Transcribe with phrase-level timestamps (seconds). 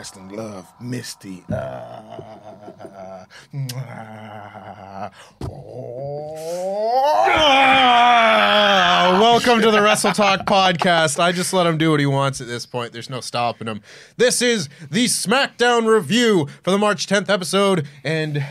[0.00, 0.72] Wrestling Love.
[0.80, 1.44] Misty.
[1.52, 3.26] Ah,
[9.20, 11.20] welcome to the Wrestle Talk podcast.
[11.20, 12.94] I just let him do what he wants at this point.
[12.94, 13.82] There's no stopping him.
[14.16, 18.42] This is the SmackDown review for the March 10th episode, and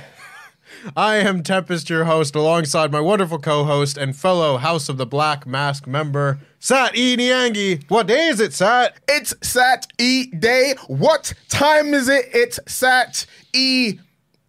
[0.95, 5.47] I am Tempest, your host, alongside my wonderful co-host and fellow House of the Black
[5.47, 7.15] Mask member, Sat E.
[7.15, 7.89] Niangi.
[7.89, 8.97] What day is it, Sat?
[9.07, 10.75] It's Sat E Day.
[10.88, 12.25] What time is it?
[12.33, 13.97] It's Sat E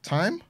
[0.02, 0.42] time?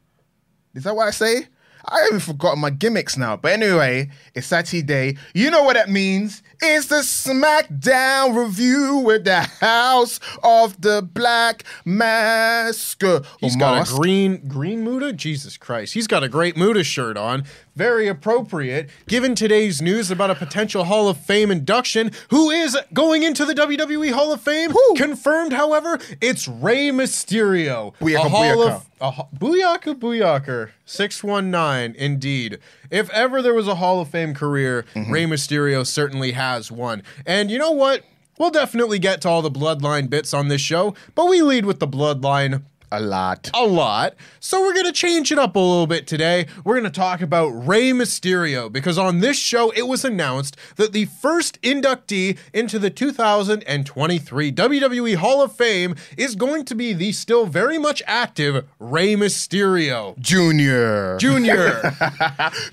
[0.74, 1.48] Is that what I say?
[1.84, 3.36] I haven't forgotten my gimmicks now.
[3.36, 5.16] But anyway, it's Saturday Day.
[5.34, 6.42] You know what that means.
[6.62, 13.02] It's the SmackDown review with the House of the Black Mask.
[13.40, 15.12] He's got a green green Muda.
[15.12, 17.44] Jesus Christ, he's got a great Muta shirt on.
[17.76, 22.10] Very appropriate, given today's news about a potential Hall of Fame induction.
[22.30, 24.72] Who is going into the WWE Hall of Fame?
[24.96, 27.94] Confirmed, however, it's Rey Mysterio.
[28.00, 28.82] Booyaka, a Hall booyaka.
[29.00, 30.70] of a, booyaka booyaker.
[30.84, 32.58] 619, indeed.
[32.90, 35.12] If ever there was a Hall of Fame career, Mm-hmm.
[35.12, 37.02] Rey Mysterio certainly has one.
[37.24, 38.02] And you know what?
[38.38, 41.78] We'll definitely get to all the bloodline bits on this show, but we lead with
[41.78, 43.50] the bloodline A lot.
[43.54, 44.14] a lot.
[44.40, 46.46] So we're going to change it up a little bit today.
[46.64, 50.92] We're going to talk about Rey Mysterio because on this show it was announced that
[50.92, 57.12] the first inductee into the 2023 WWE Hall of Fame is going to be the
[57.12, 61.16] still very much active Rey Mysterio Junior.
[61.18, 61.88] Jr.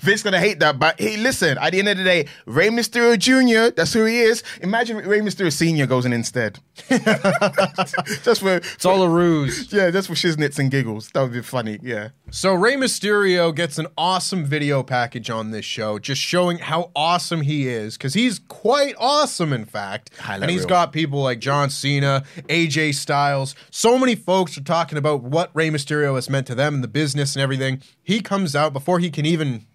[0.00, 1.58] Vince gonna hate that, but hey, listen.
[1.58, 3.74] At the end of the day, Rey Mysterio Jr.
[3.74, 4.42] That's who he is.
[4.62, 6.58] Imagine Rey Mysterio Senior goes in instead.
[8.22, 9.72] just for it's all a ruse.
[9.72, 11.10] yeah, just for shiznits and giggles.
[11.10, 11.78] That would be funny.
[11.82, 12.10] Yeah.
[12.30, 17.40] So Rey Mysterio gets an awesome video package on this show, just showing how awesome
[17.42, 20.16] he is, because he's quite awesome, in fact.
[20.18, 20.68] Highlight and he's reel.
[20.68, 23.54] got people like John Cena, AJ Styles.
[23.70, 26.88] So many folks are talking about what Rey Mysterio has meant to them and the
[26.88, 27.82] business and everything.
[28.02, 29.66] He comes out before he can even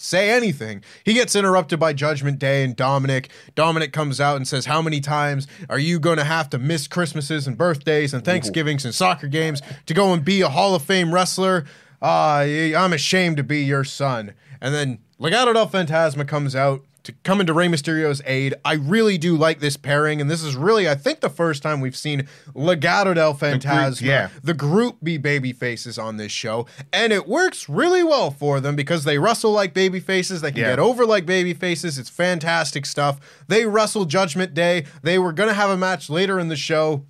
[0.00, 0.82] say anything.
[1.04, 3.30] He gets interrupted by Judgment Day and Dominic.
[3.54, 6.88] Dominic comes out and says, How many times are you going to have to miss
[6.88, 10.82] Christmases and birthdays and Thanksgivings and soccer games to go and be a Hall of
[10.82, 11.64] Fame wrestler?
[12.02, 14.32] Ah, I'm ashamed to be your son.
[14.60, 18.54] And then Legado del Fantasma comes out to come into Rey Mysterio's aid.
[18.64, 21.80] I really do like this pairing, and this is really, I think, the first time
[21.80, 24.28] we've seen Legado del Fantasma, yeah.
[24.42, 28.76] the group be baby faces on this show, and it works really well for them
[28.76, 30.70] because they wrestle like baby faces, they can Yeah.
[30.70, 31.98] get over like baby faces.
[31.98, 33.20] It's fantastic stuff.
[33.48, 34.84] They wrestle Judgment Day.
[35.02, 37.04] They were gonna have a match later in the show.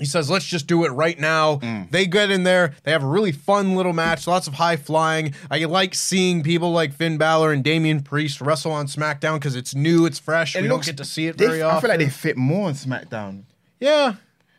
[0.00, 1.56] He says, let's just do it right now.
[1.56, 1.90] Mm.
[1.90, 2.74] They get in there.
[2.84, 5.34] They have a really fun little match, lots of high flying.
[5.50, 9.74] I like seeing people like Finn Balor and Damian Priest wrestle on SmackDown because it's
[9.74, 10.56] new, it's fresh.
[10.56, 11.76] we don't get to see it they- very often.
[11.76, 13.44] I feel like they fit more on SmackDown.
[13.78, 14.14] yeah.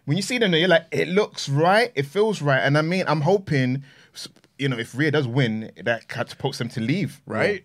[0.06, 3.06] When you see them, you're like, it looks right, it feels right, and I mean,
[3.08, 3.84] I'm hoping,
[4.58, 7.64] you know, if Rhea does win, that catapults them to leave, right?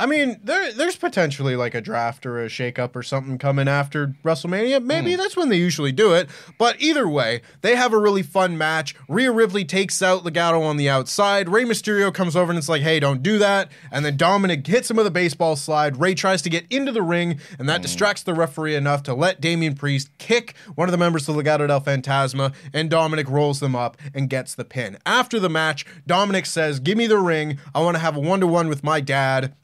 [0.00, 4.14] I mean, there there's potentially like a draft or a shakeup or something coming after
[4.24, 4.82] WrestleMania.
[4.82, 5.18] Maybe hmm.
[5.18, 6.30] that's when they usually do it.
[6.56, 8.94] But either way, they have a really fun match.
[9.08, 11.50] Rhea Ripley takes out Legado on the outside.
[11.50, 13.70] Rey Mysterio comes over and it's like, hey, don't do that.
[13.92, 16.00] And then Dominic hits him with a baseball slide.
[16.00, 17.82] Rey tries to get into the ring, and that hmm.
[17.82, 21.68] distracts the referee enough to let Damian Priest kick one of the members of Legado
[21.68, 24.96] del Fantasma, and Dominic rolls them up and gets the pin.
[25.04, 27.58] After the match, Dominic says, Give me the ring.
[27.74, 29.54] I want to have a one to one with my dad.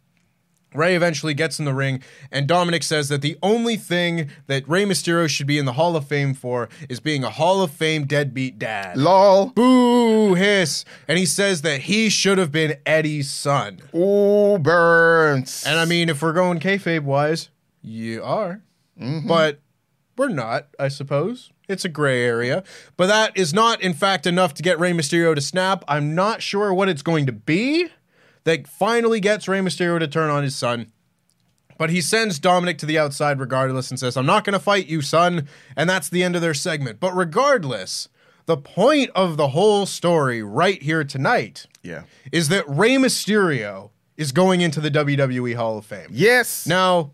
[0.76, 4.84] Rey eventually gets in the ring, and Dominic says that the only thing that Rey
[4.84, 8.04] Mysterio should be in the Hall of Fame for is being a Hall of Fame
[8.04, 8.96] deadbeat dad.
[8.96, 9.46] Lol.
[9.46, 10.84] Boo hiss.
[11.08, 13.80] And he says that he should have been Eddie's son.
[13.94, 15.64] Ooh, burns.
[15.66, 17.50] And I mean, if we're going kayfabe wise,
[17.82, 18.62] you are.
[19.00, 19.28] Mm-hmm.
[19.28, 19.60] But
[20.16, 21.50] we're not, I suppose.
[21.68, 22.62] It's a gray area.
[22.96, 25.84] But that is not, in fact, enough to get Rey Mysterio to snap.
[25.88, 27.88] I'm not sure what it's going to be
[28.46, 30.92] that finally gets Rey Mysterio to turn on his son.
[31.78, 34.86] But he sends Dominic to the outside regardless and says, I'm not going to fight
[34.86, 35.48] you, son.
[35.76, 37.00] And that's the end of their segment.
[37.00, 38.08] But regardless,
[38.46, 42.04] the point of the whole story right here tonight yeah.
[42.30, 46.08] is that Rey Mysterio is going into the WWE Hall of Fame.
[46.10, 46.66] Yes.
[46.66, 47.10] Now,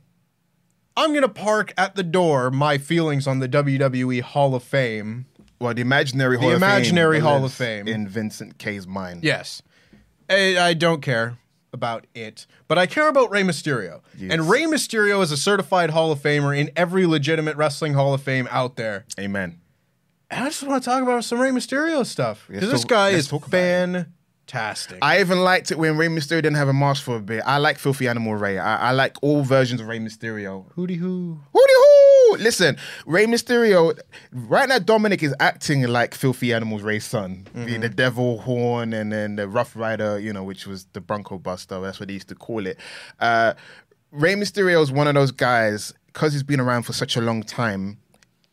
[0.97, 5.25] I'm going to park at the door my feelings on the WWE Hall of Fame.
[5.59, 6.71] well, the imaginary Hall The of Fame.
[6.71, 7.89] imaginary that Hall of Fame.
[7.89, 9.25] In Vincent K's mind.
[9.25, 9.63] Yes.
[10.29, 11.39] I, I don't care
[11.73, 14.01] about it, but I care about Rey Mysterio.
[14.21, 18.23] And Rey Mysterio is a certified Hall of Famer in every legitimate wrestling Hall of
[18.23, 19.07] Fame out there.
[19.19, 19.61] Amen.
[20.31, 23.29] And I just want to talk about some Rey Mysterio stuff because this guy is
[23.29, 24.07] talk about it.
[24.47, 24.99] fantastic.
[25.03, 27.43] I even liked it when Rey Mysterio didn't have a mask for a bit.
[27.45, 28.59] I like Filthy Animal Rey.
[28.59, 30.71] I, I like all versions of Rey Mysterio.
[30.73, 31.41] Hooty hoo.
[31.55, 32.02] Hooty hoo!
[32.39, 32.77] Listen,
[33.07, 33.99] Rey Mysterio.
[34.33, 39.13] Right now, Dominic is acting like Filthy Animal's Rey's son, the, the Devil Horn, and
[39.13, 40.19] then the Rough Rider.
[40.19, 41.81] You know, which was the Bronco Buster.
[41.81, 42.79] That's what they used to call it.
[43.21, 43.55] Uh,
[44.11, 47.43] Rey Mysterio is one of those guys because he's been around for such a long
[47.43, 47.99] time.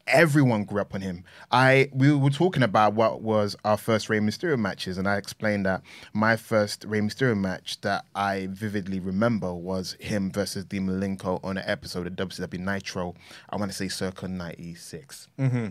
[0.09, 1.23] Everyone grew up on him.
[1.51, 5.65] I we were talking about what was our first Rey Mysterio matches, and I explained
[5.65, 5.81] that
[6.13, 11.57] my first Rey Mysterio match that I vividly remember was him versus Dean Malenko on
[11.57, 13.15] an episode of WCW Nitro.
[13.49, 15.27] I want to say circa '96.
[15.39, 15.67] Mm-hmm.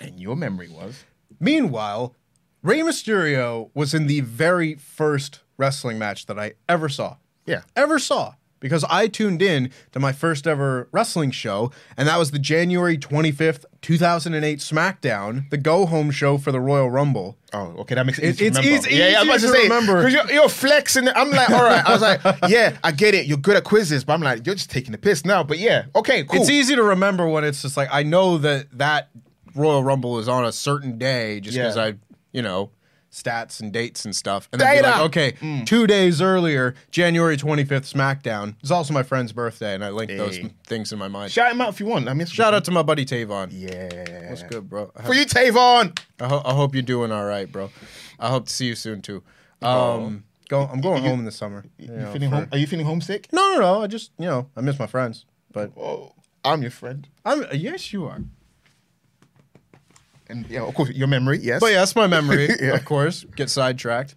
[0.00, 1.04] And your memory was
[1.40, 2.14] Meanwhile,
[2.62, 7.16] Rey Mysterio was in the very first wrestling match that I ever saw.
[7.46, 7.62] Yeah.
[7.74, 8.34] Ever saw.
[8.62, 12.96] Because I tuned in to my first ever wrestling show, and that was the January
[12.96, 17.36] 25th, 2008 SmackDown, the go home show for the Royal Rumble.
[17.52, 18.76] Oh, okay, that makes it easy to it's remember.
[18.88, 19.96] easy- yeah, yeah, I'm about to to say remember.
[19.98, 21.08] because you're, you're flexing.
[21.08, 21.84] I'm like, all right.
[21.86, 23.26] I was like, yeah, I get it.
[23.26, 25.42] You're good at quizzes, but I'm like, you're just taking the piss now.
[25.42, 26.40] But yeah, okay, cool.
[26.40, 29.10] It's easy to remember when it's just like, I know that that
[29.54, 31.82] Royal Rumble is on a certain day just because Yeah.
[31.82, 31.94] I,
[32.32, 32.70] you know,
[33.12, 34.48] stats and dates and stuff.
[34.52, 38.54] And then be like, okay, two days earlier, January 25th, SmackDown.
[38.62, 41.30] It's also my friend's birthday, and I linked those things in my mind.
[41.30, 42.08] Shout him out if you want.
[42.08, 43.48] I mean, Shout out to my buddy Tavon.
[43.52, 44.30] Yeah.
[44.30, 44.90] What's good, bro?
[44.96, 45.98] I, For you, Tavon.
[46.20, 47.70] I, ho- I hope you're doing all right, bro.
[48.18, 49.22] I hope to see you soon too.
[49.60, 50.62] Um, go.
[50.62, 51.64] I'm going home in the summer.
[51.78, 52.48] You You know, feeling for- home?
[52.52, 53.28] Are you feeling homesick?
[53.32, 53.82] No, no, no.
[53.82, 55.26] I just, you know, I miss my friends.
[55.52, 57.06] But Oh, I'm your friend.
[57.24, 57.44] I'm.
[57.52, 58.20] Yes, you are.
[60.32, 61.38] And yeah, of course, your memory.
[61.40, 61.60] Yes.
[61.60, 62.74] But yeah, that's my memory, Yeah.
[62.74, 63.24] of course.
[63.36, 64.14] Get sidetracked.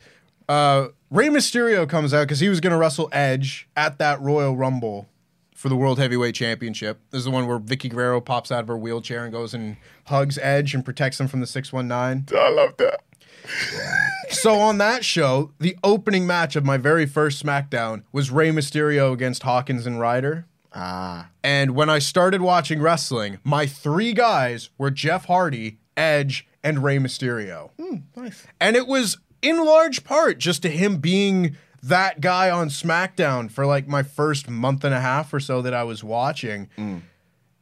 [0.49, 4.55] Uh, Rey Mysterio comes out because he was going to wrestle Edge at that Royal
[4.55, 5.07] Rumble
[5.55, 6.99] for the World Heavyweight Championship.
[7.11, 9.77] This is the one where Vickie Guerrero pops out of her wheelchair and goes and
[10.05, 12.37] hugs Edge and protects him from the 619.
[12.39, 13.01] I love that.
[14.29, 19.13] So on that show, the opening match of my very first SmackDown was Rey Mysterio
[19.13, 20.45] against Hawkins and Ryder.
[20.73, 26.83] Ah, And when I started watching wrestling, my three guys were Jeff Hardy, Edge, and
[26.83, 27.71] Rey Mysterio.
[27.79, 28.45] Hmm, nice.
[28.59, 33.65] And it was in large part just to him being that guy on SmackDown for
[33.65, 36.69] like my first month and a half or so that I was watching.
[36.75, 36.97] Hmm.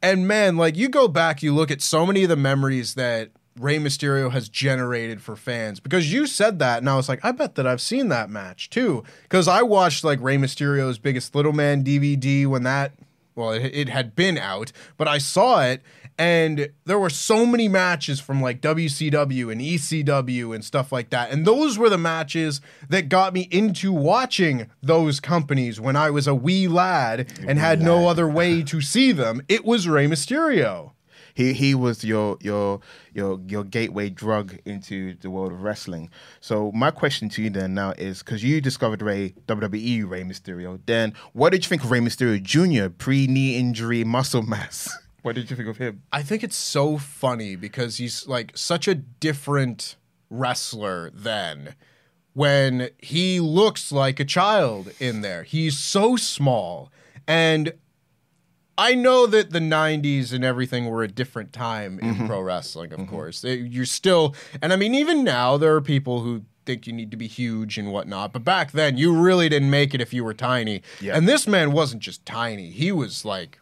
[0.02, 3.30] And man, like you go back, you look at so many of the memories that
[3.58, 7.32] Rey Mysterio has generated for fans because you said that, and I was like, I
[7.32, 9.04] bet that I've seen that match too.
[9.22, 12.92] Because I watched like Rey Mysterio's Biggest Little Man DVD when that,
[13.34, 15.82] well, it, it had been out, but I saw it,
[16.18, 21.30] and there were so many matches from like WCW and ECW and stuff like that.
[21.30, 26.26] And those were the matches that got me into watching those companies when I was
[26.26, 29.42] a wee lad and had no other way to see them.
[29.48, 30.92] It was Rey Mysterio.
[31.34, 32.80] He he was your your
[33.12, 36.10] your your gateway drug into the world of wrestling.
[36.40, 40.78] So my question to you then now is because you discovered Rey WWE Rey Mysterio.
[40.86, 42.88] Then what did you think of Rey Mysterio Jr.
[42.88, 44.96] pre knee injury muscle mass?
[45.24, 46.02] What did you think of him?
[46.12, 49.96] I think it's so funny because he's like such a different
[50.28, 51.76] wrestler than
[52.34, 55.42] when he looks like a child in there.
[55.42, 56.92] He's so small.
[57.26, 57.72] And
[58.76, 62.26] I know that the 90s and everything were a different time in mm-hmm.
[62.26, 63.10] pro wrestling, of mm-hmm.
[63.10, 63.40] course.
[63.40, 67.10] They- You're still, and I mean, even now, there are people who think you need
[67.12, 68.34] to be huge and whatnot.
[68.34, 70.82] But back then, you really didn't make it if you were tiny.
[71.00, 71.16] Yeah.
[71.16, 73.58] And this man wasn't just tiny, he was like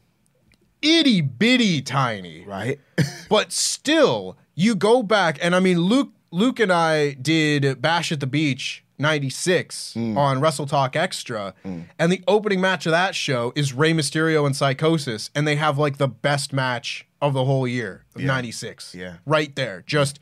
[0.82, 2.78] itty bitty tiny Right.
[3.28, 8.20] but still you go back and i mean luke luke and i did bash at
[8.20, 11.54] the beach 96 on Wrestle Talk Extra.
[11.64, 11.86] Mm.
[11.98, 15.28] And the opening match of that show is Rey Mysterio and Psychosis.
[15.34, 18.94] And they have like the best match of the whole year of 96.
[18.94, 19.16] Yeah.
[19.26, 19.82] Right there.
[19.86, 20.20] Just,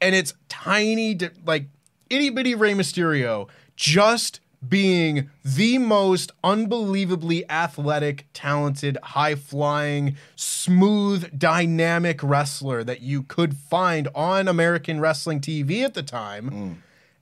[0.00, 1.66] and it's tiny, like
[2.10, 12.22] itty bitty Rey Mysterio just being the most unbelievably athletic, talented, high flying, smooth, dynamic
[12.22, 16.50] wrestler that you could find on American wrestling TV at the time.
[16.50, 16.74] Mm.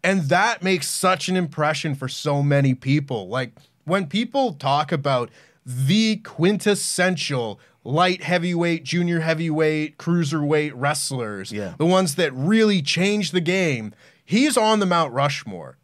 [0.05, 3.29] And that makes such an impression for so many people.
[3.29, 3.53] Like
[3.85, 5.31] when people talk about
[5.65, 11.75] the quintessential light heavyweight, junior heavyweight, cruiserweight wrestlers, Yeah.
[11.79, 13.95] the ones that really changed the game,
[14.25, 15.77] he's on the Mount Rushmore.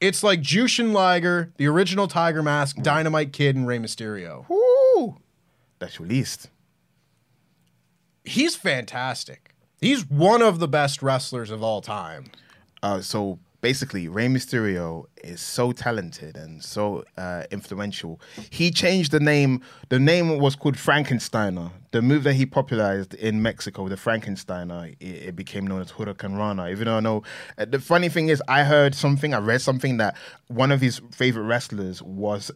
[0.00, 4.46] It's like Jushin Liger, the original Tiger Mask, Dynamite Kid, and Rey Mysterio.
[4.48, 5.16] Woo!
[5.78, 6.50] That's released.
[8.24, 9.54] He's fantastic.
[9.80, 12.26] He's one of the best wrestlers of all time.
[12.82, 13.38] Uh, so
[13.70, 18.20] basically, Rey Mysterio is so talented and so uh, influential.
[18.48, 19.60] He changed the name.
[19.88, 21.72] The name was called Frankensteiner.
[21.90, 26.38] The move that he popularized in Mexico, the Frankensteiner, it, it became known as Huracan
[26.38, 26.68] Rana.
[26.68, 27.24] Even though I know,
[27.58, 31.02] uh, the funny thing is, I heard something, I read something that one of his
[31.10, 32.52] favorite wrestlers was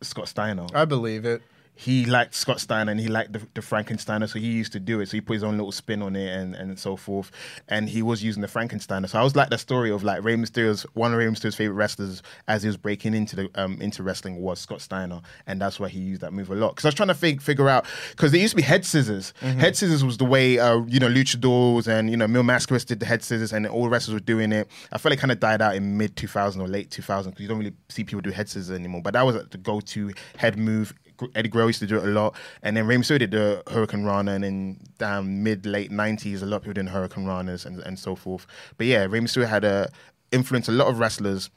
[0.00, 1.42] Scott Steiner I believe it.
[1.76, 5.00] He liked Scott Steiner and he liked the, the Frankensteiner, so he used to do
[5.00, 5.08] it.
[5.08, 7.32] So he put his own little spin on it and, and so forth.
[7.68, 9.08] And he was using the Frankensteiner.
[9.08, 11.74] So I was like the story of like Rey Mysterio's one of Rey Mysterio's favorite
[11.74, 15.80] wrestlers as he was breaking into the um into wrestling was Scott Steiner, and that's
[15.80, 16.76] why he used that move a lot.
[16.76, 19.32] Because I was trying to fig- figure out because there used to be head scissors.
[19.40, 23.00] Head scissors was the way uh you know luchadors and you know Mil Mascaras did
[23.00, 24.68] the head scissors, and all the wrestlers were doing it.
[24.92, 27.48] I felt it kind of died out in mid 2000 or late 2000 because you
[27.48, 29.02] don't really see people do head scissors anymore.
[29.02, 30.94] But that was the go to head move
[31.34, 34.34] Eddie Guerrero used to do it a lot, and then Rey Mysterio did the Hurricanrana,
[34.34, 38.14] and then down mid late nineties, a lot of people did Hurricanranas and, and so
[38.14, 38.46] forth.
[38.76, 39.90] But yeah, Rey Mysterio had a
[40.32, 41.50] influence a lot of wrestlers.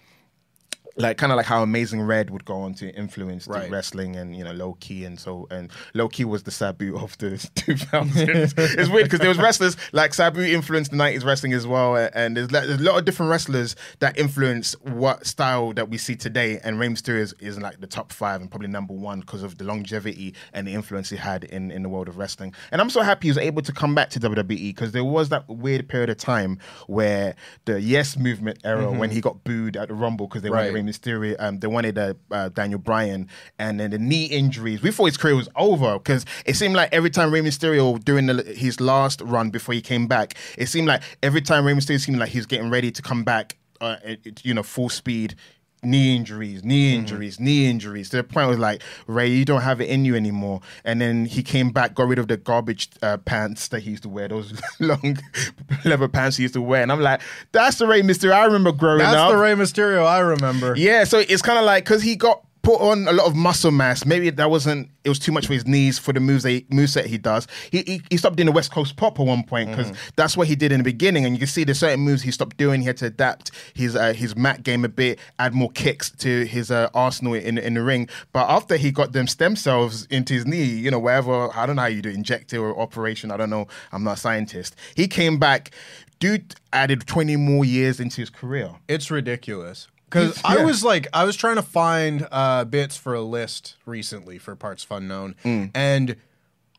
[0.98, 3.72] Like kind of like how Amazing Red would go on to influence the Right.
[3.72, 7.18] wrestling and you know Low Ki and so and Low Ki was the Sabu of
[7.20, 8.54] the 2000s.
[8.58, 12.36] it's weird because there was wrestlers like Sabu influenced the 90s wrestling as well, and
[12.38, 16.16] there's, like, there's a lot of different wrestlers that influence what style that we see
[16.16, 16.60] today.
[16.64, 19.58] And Rey Mysterio is, is like the top five and probably number one because of
[19.58, 22.54] the longevity and the influence he had in in the world of wrestling.
[22.72, 25.30] And I'm so happy he was able to come back to WWE because there was
[25.30, 27.36] that weird period of time where
[27.66, 28.98] the Yes Movement era mm-hmm.
[28.98, 30.74] when he got booed at the Rumble because they wanted Right.
[30.74, 33.28] Rey Mysterio, um, they wanted uh, uh, Daniel Bryan,
[33.60, 34.82] and then the knee injuries.
[34.82, 38.26] We thought his career was over because it seemed like every time Rey Mysterio during
[38.28, 42.00] the, his last run before he came back, it seemed like every time Rey Mysterio
[42.00, 45.36] seemed like he was getting ready to come back, uh, it- you know, full speed.
[45.84, 48.10] Knee injuries, knee injuries, knee injuries.
[48.10, 50.62] To the point was like, Rey, you don't have it in you anymore.
[50.84, 54.04] And then he came back, got rid of the garbage uh, pants that he used
[54.04, 55.18] to wear, those long
[55.86, 56.82] leather pants he used to wear.
[56.82, 59.30] And I'm like, that's the Rey Mysterio I remember growing That's up.
[59.30, 60.76] That's the Rey Mysterio I remember.
[60.76, 63.72] Yeah, so it's kind of like because he got put on a lot of muscle
[63.72, 64.06] mass.
[64.06, 64.90] Maybe that wasn't.
[65.06, 67.48] It was too much for his knees for the moves that he, moveset he does.
[67.72, 70.50] He, he he stopped doing the West Coast pop at one point because that's what
[70.50, 71.24] he did in the beginning.
[71.24, 72.82] And you can see there's certain moves he stopped doing.
[72.82, 76.46] He had to adapt his uh, his mat game a bit, add more kicks to
[76.46, 78.10] his uh, arsenal in in the ring.
[78.34, 81.78] But after he got them stem cells into his knee, you know, wherever I don't
[81.78, 83.32] know how you do inject it or operation.
[83.32, 83.68] I don't know.
[83.94, 84.76] I'm not a scientist.
[84.94, 85.72] He came back.
[86.20, 88.72] Dude added 20 more years into his career.
[88.90, 89.88] It's ridiculous.
[90.10, 94.38] Because I was like, I was trying to find uh, bits for a list recently
[94.38, 95.72] for Parts Fun Known, Mm.
[95.76, 96.16] and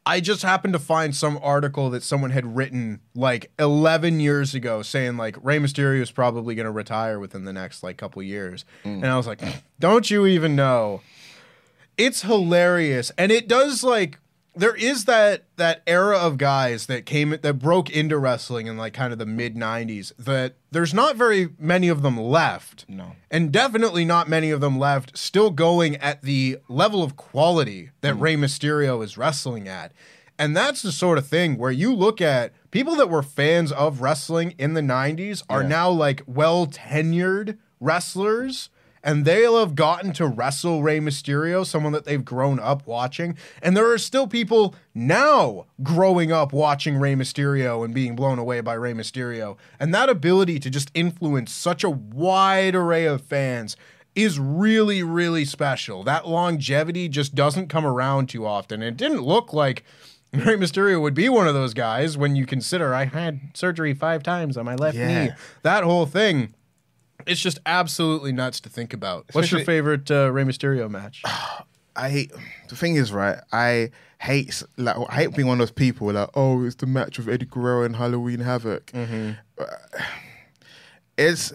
[0.07, 4.81] I just happened to find some article that someone had written like 11 years ago
[4.81, 8.65] saying like Rey Mysterio is probably going to retire within the next like couple years.
[8.87, 9.03] Mm.
[9.03, 9.43] And I was like,
[9.79, 11.03] don't you even know?
[11.99, 13.13] It's hilarious.
[13.19, 14.19] And it does like
[14.55, 18.93] there is that that era of guys that came that broke into wrestling in like
[18.93, 22.85] kind of the mid 90s that there's not very many of them left.
[22.89, 23.13] No.
[23.31, 28.15] And definitely not many of them left still going at the level of quality that
[28.15, 28.21] mm.
[28.21, 29.93] Rey Mysterio is wrestling at.
[30.39, 34.01] And that's the sort of thing where you look at people that were fans of
[34.01, 38.71] wrestling in the 90s are now like well tenured wrestlers
[39.09, 43.39] and they'll have gotten to wrestle Rey Mysterio, someone that they've grown up watching.
[43.63, 48.61] And there are still people now growing up watching Rey Mysterio and being blown away
[48.61, 49.57] by Rey Mysterio.
[49.81, 53.77] And that ability to just influence such a wide array of fans
[54.15, 56.03] is really, really special.
[56.03, 58.83] That longevity just doesn't come around too often.
[58.83, 59.85] It didn't look like
[60.35, 64.23] Rey Mysterio would be one of those guys when you consider I had surgery five
[64.23, 65.25] times on my left Yeah.
[65.27, 65.31] knee.
[65.63, 66.53] That whole thing.
[67.29, 69.27] It's just absolutely nuts to think about.
[69.33, 71.23] What's your Especially- favorite uh, Rey Mysterio match?
[71.97, 72.33] I hate
[72.69, 73.39] the thing is right.
[73.53, 77.19] I hate like I hate being one of those people like oh it's the match
[77.19, 78.93] of Eddie Guerrero and Halloween Havoc.
[78.95, 79.65] Uh,
[81.17, 81.53] It's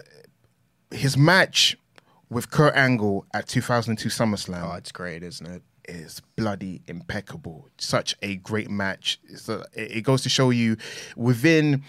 [0.90, 1.76] his match
[2.30, 5.56] with Kurt Angle at 2002 SummerSlam Oh, it's great, isn't it?
[5.56, 5.62] it?
[5.86, 7.68] is bloody impeccable.
[7.78, 9.18] Such a great match.
[9.28, 10.76] It's a, it it goes to show you
[11.16, 11.82] within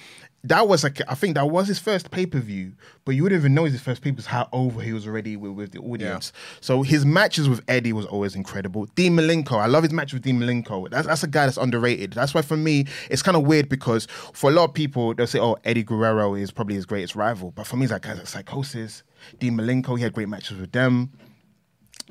[0.48, 2.74] that was like I think that was his first pay per view,
[3.04, 5.36] but you wouldn't even know his first pay per view how over he was already
[5.36, 6.32] with, with the audience.
[6.62, 8.86] So his matches with Eddie was always incredible.
[8.96, 10.90] Dean Malenko, I love his match with Dean Malenko.
[10.90, 12.14] That's that's a guy that's underrated.
[12.14, 15.28] That's why for me it's kind of weird because for a lot of people they'll
[15.28, 18.18] say, "Oh, Eddie Guerrero is probably his greatest rival," but for me, it's like guys
[18.18, 19.04] like Psychosis,
[19.40, 19.98] Dean Malenko.
[19.98, 21.12] He had great matches with them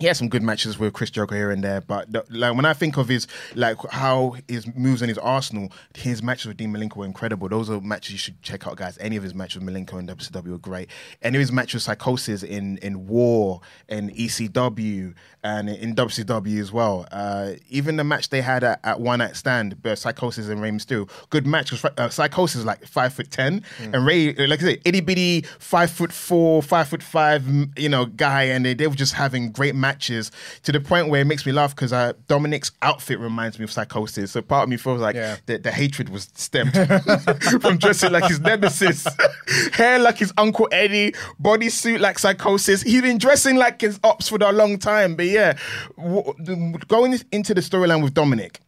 [0.00, 2.64] he had some good matches with Chris Jericho here and there, but the, like when
[2.64, 6.72] I think of his like how his moves in his Arsenal, his matches with Dean
[6.72, 7.48] Malenko were incredible.
[7.48, 8.98] Those are matches you should check out, guys.
[9.00, 10.88] Any of his matches with Malenko in WCW were great.
[11.22, 14.10] Any of his matches with Psychosis in in War and
[14.48, 17.06] ECW and in WCW as well.
[17.12, 20.70] Uh, even the match they had at, at One Night Stand, uh, Psychosis and Rey
[20.70, 21.70] Mysterio, good match.
[21.70, 25.42] 'cause, Uh, Psychosis is like five foot ten, and Rey, like I said, itty bitty
[25.60, 27.46] five foot four, five foot five,
[27.76, 31.20] you know, guy, and they, they were just having great matches to the point where
[31.20, 34.32] it makes me laugh because uh, Dominic's outfit reminds me of Psychosis.
[34.32, 35.36] So part of me feels like Yeah.
[35.46, 36.72] the, the hatred was stemmed
[37.62, 39.06] from dressing like his nemesis,
[39.72, 42.82] hair like his Uncle Eddie, bodysuit like Psychosis.
[42.82, 45.14] He's been dressing like his ops for a long time.
[45.16, 45.56] But yeah,
[45.96, 48.60] w- going into the storyline with Dominic,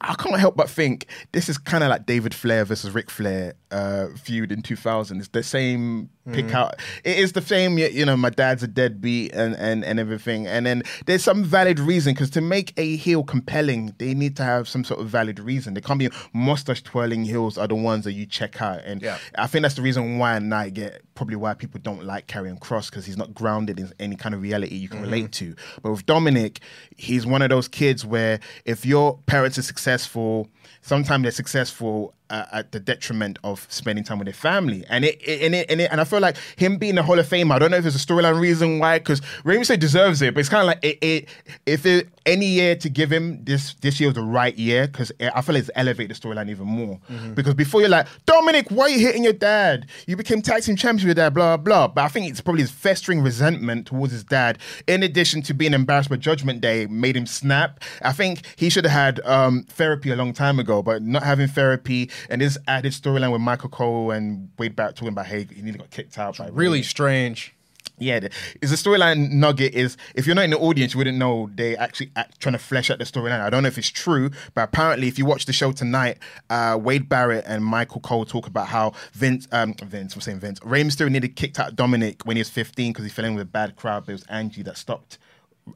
[0.00, 3.54] I can't help but think this is kind of like David Flair versus Ric Flair
[3.70, 5.18] uh, feud in 2000.
[5.18, 6.54] It's the same pick mm.
[6.54, 6.76] out.
[7.04, 10.46] It is the same, you know, my dad's a deadbeat and, and, and everything.
[10.46, 14.42] And then there's some valid reason because to make a heel compelling, they need to
[14.42, 15.74] have some sort of valid reason.
[15.74, 18.80] They can't be mustache twirling heels are the ones that you check out.
[18.84, 19.18] And Yeah.
[19.36, 22.90] I think that's the reason why I get probably why people don't like Karrion Kross
[22.90, 25.06] because he's not grounded in any kind of reality you can mm-hmm.
[25.06, 25.54] relate to.
[25.82, 26.60] But with Dominic,
[26.96, 30.48] he's one of those kids where if your parents are successful,
[30.80, 34.84] sometimes they're successful uh, at the detriment of spending time with their family.
[34.88, 37.18] And it, it, and it, and it, and I feel like him being a Hall
[37.18, 37.52] of Famer.
[37.52, 40.40] I don't know if there's a storyline reason why, because Rey Mysterio deserves it, but
[40.40, 41.28] it's kind of like it, it,
[41.64, 45.12] if it, any year to give him this this year was the right year because
[45.20, 46.98] I feel like it's elevated the storyline even more.
[47.34, 49.86] Because before you're like Dominic, why are you hitting your dad?
[50.06, 51.88] You became tag team champion with dad, blah blah.
[51.88, 55.74] But I think it's probably his festering resentment towards his dad, in addition to being
[55.74, 57.80] embarrassed by Judgment Day, made him snap.
[58.02, 61.48] I think he should have had um, therapy a long time ago, but not having
[61.48, 65.62] therapy and this added storyline with Michael Cole and Wade Barrett talking about hey, he
[65.62, 67.53] nearly got kicked out by Really strange.
[67.98, 68.30] Yeah, the,
[68.60, 71.76] is the storyline nugget is if you're not in the audience, you wouldn't know they
[71.76, 73.40] actually act, trying to flesh out the storyline.
[73.40, 76.18] I don't know if it's true, but apparently, if you watch the show tonight,
[76.50, 80.58] uh, Wade Barrett and Michael Cole talk about how Vince, um, Vince, I'm saying Vince,
[80.64, 83.42] Rey Mysterio nearly kicked out Dominic when he was 15 because he fell in with
[83.42, 84.06] a bad crowd.
[84.06, 85.18] But it was Angie that stopped.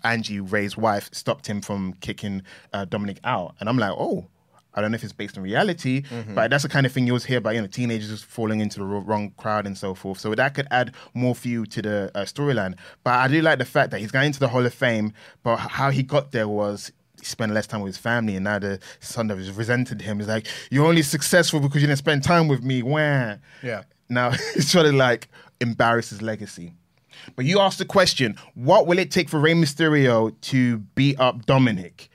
[0.03, 4.27] Angie, Rey's wife, stopped him from kicking uh, Dominic out, and I'm like, oh.
[4.79, 7.12] I don't know if it's based on reality, but that's the kind of thing you
[7.12, 10.19] always hear about, you know, teenagers just falling into the wrong crowd and so forth.
[10.21, 12.77] So that could add more fuel to the uh, storyline.
[13.05, 15.12] But I do like the fact that he's going into the Hall of Fame,
[15.43, 18.59] but how he got there was he spent less time with his family, and now
[18.59, 20.19] the son of his resented him.
[20.19, 23.37] He's like, "You're only successful because you didn't spend time with me." Wah.
[23.62, 23.83] Yeah.
[24.09, 25.29] Now he's trying to like
[25.61, 26.75] embarrass his legacy.
[27.37, 31.47] But you asked the question: What will it take for Rey Mysterio to beat up
[31.47, 32.09] Dominic?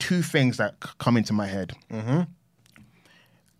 [0.00, 2.22] Two things that c- come into my head: mm-hmm.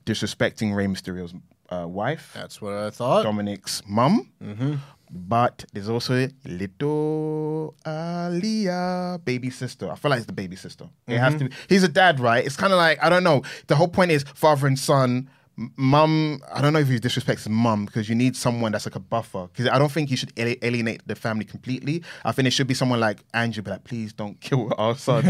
[0.05, 1.35] disrespecting Rey Mysterio's
[1.71, 3.23] uh, wife, That's what I thought.
[3.23, 4.31] Dominic's mum.
[4.43, 4.75] Mm-hmm.
[5.13, 9.91] But there's also little Aliyah, baby sister.
[9.91, 10.89] I feel like it's the baby sister.
[11.09, 11.47] It has mm-hmm.
[11.47, 11.57] to be.
[11.69, 12.45] He's a dad, right?
[12.45, 13.43] It's kind of like I don't know.
[13.67, 15.29] The whole point is father and son.
[15.77, 19.01] Mum, I don't know if he disrespects mum because you need someone that's like a
[19.01, 19.49] buffer.
[19.53, 22.03] Because I don't think you should alienate the family completely.
[22.25, 25.23] I think it should be someone like Andrew, but like, please don't kill our son.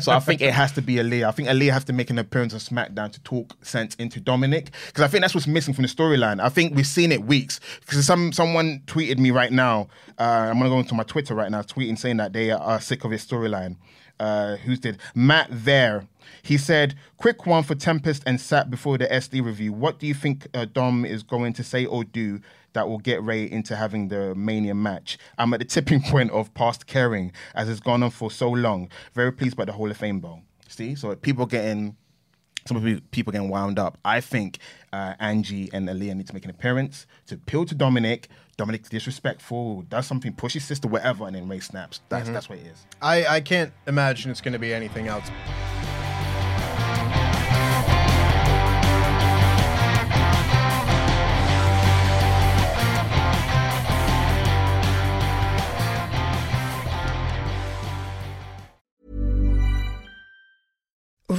[0.00, 1.26] so I think it has to be Aaliyah.
[1.26, 4.70] I think Aaliyah has to make an appearance on SmackDown to talk sense into Dominic
[4.86, 6.40] because I think that's what's missing from the storyline.
[6.40, 9.88] I think we've seen it weeks because some someone tweeted me right now.
[10.18, 13.04] Uh, I'm gonna go into my Twitter right now, tweeting saying that they are sick
[13.04, 13.76] of his storyline.
[14.20, 16.06] Uh, who's did Matt there?
[16.42, 19.72] He said, "Quick one for Tempest and Sat before the SD review.
[19.72, 22.40] What do you think uh, Dom is going to say or do
[22.72, 25.18] that will get Rey into having the Mania match?
[25.38, 28.88] I'm at the tipping point of past caring as it's gone on for so long.
[29.12, 30.42] Very pleased by the Hall of Fame ball.
[30.68, 31.96] See, so people getting."
[32.66, 33.98] Some of people getting wound up.
[34.06, 34.56] I think
[34.90, 38.28] uh, Angie and Aaliyah need to make an appearance to appeal to Dominic.
[38.56, 42.00] Dominic's disrespectful, does something, push his sister, whatever, and then Rey snaps.
[42.08, 42.86] That's that's what it is.
[43.02, 45.28] I, I can't imagine it's going to be anything else.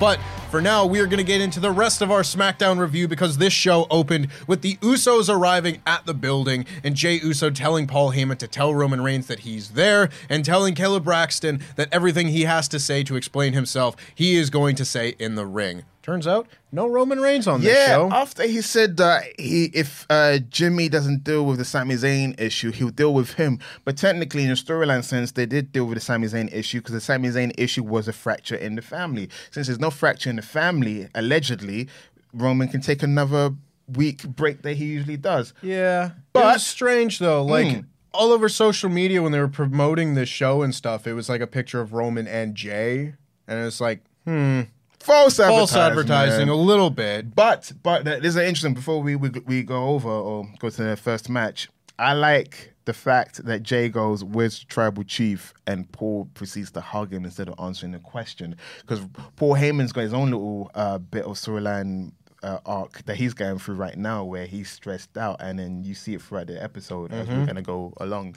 [0.00, 3.08] But for now, we are going to get into the rest of our SmackDown review
[3.08, 7.88] because this show opened with the Usos arriving at the building and Jey Uso telling
[7.88, 12.28] Paul Heyman to tell Roman Reigns that he's there and telling Kayla Braxton that everything
[12.28, 15.82] he has to say to explain himself, he is going to say in the ring.
[16.08, 18.08] Turns out, no Roman Reigns on this Yeah, show.
[18.10, 22.72] after he said that he, if uh, Jimmy doesn't deal with the Sami Zayn issue,
[22.72, 23.58] he'll deal with him.
[23.84, 26.94] But technically, in a storyline sense, they did deal with the Sami Zayn issue because
[26.94, 29.28] the Sami Zayn issue was a fracture in the family.
[29.50, 31.88] Since there's no fracture in the family, allegedly,
[32.32, 33.50] Roman can take another
[33.94, 35.52] week break that he usually does.
[35.60, 37.44] Yeah, But- it was strange though.
[37.44, 37.84] Like Mm.
[38.14, 41.42] all over social media when they were promoting this show and stuff, it was like
[41.42, 43.12] a picture of Roman and Jey,
[43.46, 44.62] and it's like hmm,
[45.00, 45.58] False advertising.
[45.58, 47.34] false advertising a little bit.
[47.34, 50.82] But but uh, there's an interesting before we, we we go over or go to
[50.82, 51.68] the first match.
[51.98, 56.80] I like the fact that Jey goes, "Where's the tribal chief?" and Paul proceeds to
[56.80, 59.00] hug him instead of answering the question because
[59.36, 62.12] Paul Heyman's got his own little uh, bit of storyline.
[62.40, 65.92] Uh, arc that he's going through right now, where he's stressed out, and then you
[65.92, 68.36] see it throughout the episode as we're gonna go along.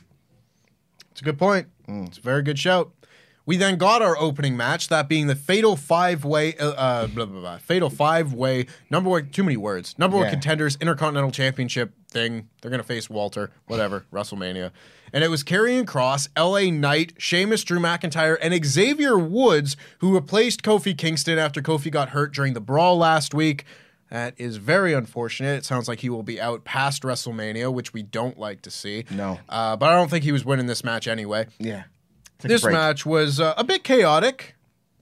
[1.12, 1.67] It's a good point.
[1.88, 2.91] It's a very good shout.
[3.52, 7.26] We then got our opening match, that being the Fatal Five Way, uh, uh, blah
[7.26, 9.30] blah blah, Fatal Five Way number one.
[9.30, 9.94] Too many words.
[9.98, 10.32] Number one Yeah.
[10.32, 12.48] contenders Intercontinental Championship thing.
[12.62, 14.72] They're gonna face Walter, whatever, WrestleMania,
[15.12, 16.72] and it was Karrion Kross, L.A.
[16.72, 22.34] Knight, Sheamus, Drew McIntyre, and Xavier Woods, who replaced Kofi Kingston after Kofi got hurt
[22.34, 23.66] during the brawl last week.
[24.10, 25.58] That is very unfortunate.
[25.58, 29.04] It sounds like he will be out past WrestleMania, which we don't like to see.
[29.12, 29.40] No.
[29.50, 31.48] Uh, but I don't think he was winning this match anyway.
[31.60, 31.84] Yeah,
[32.49, 32.73] This break.
[32.73, 34.56] match was uh, a bit chaotic,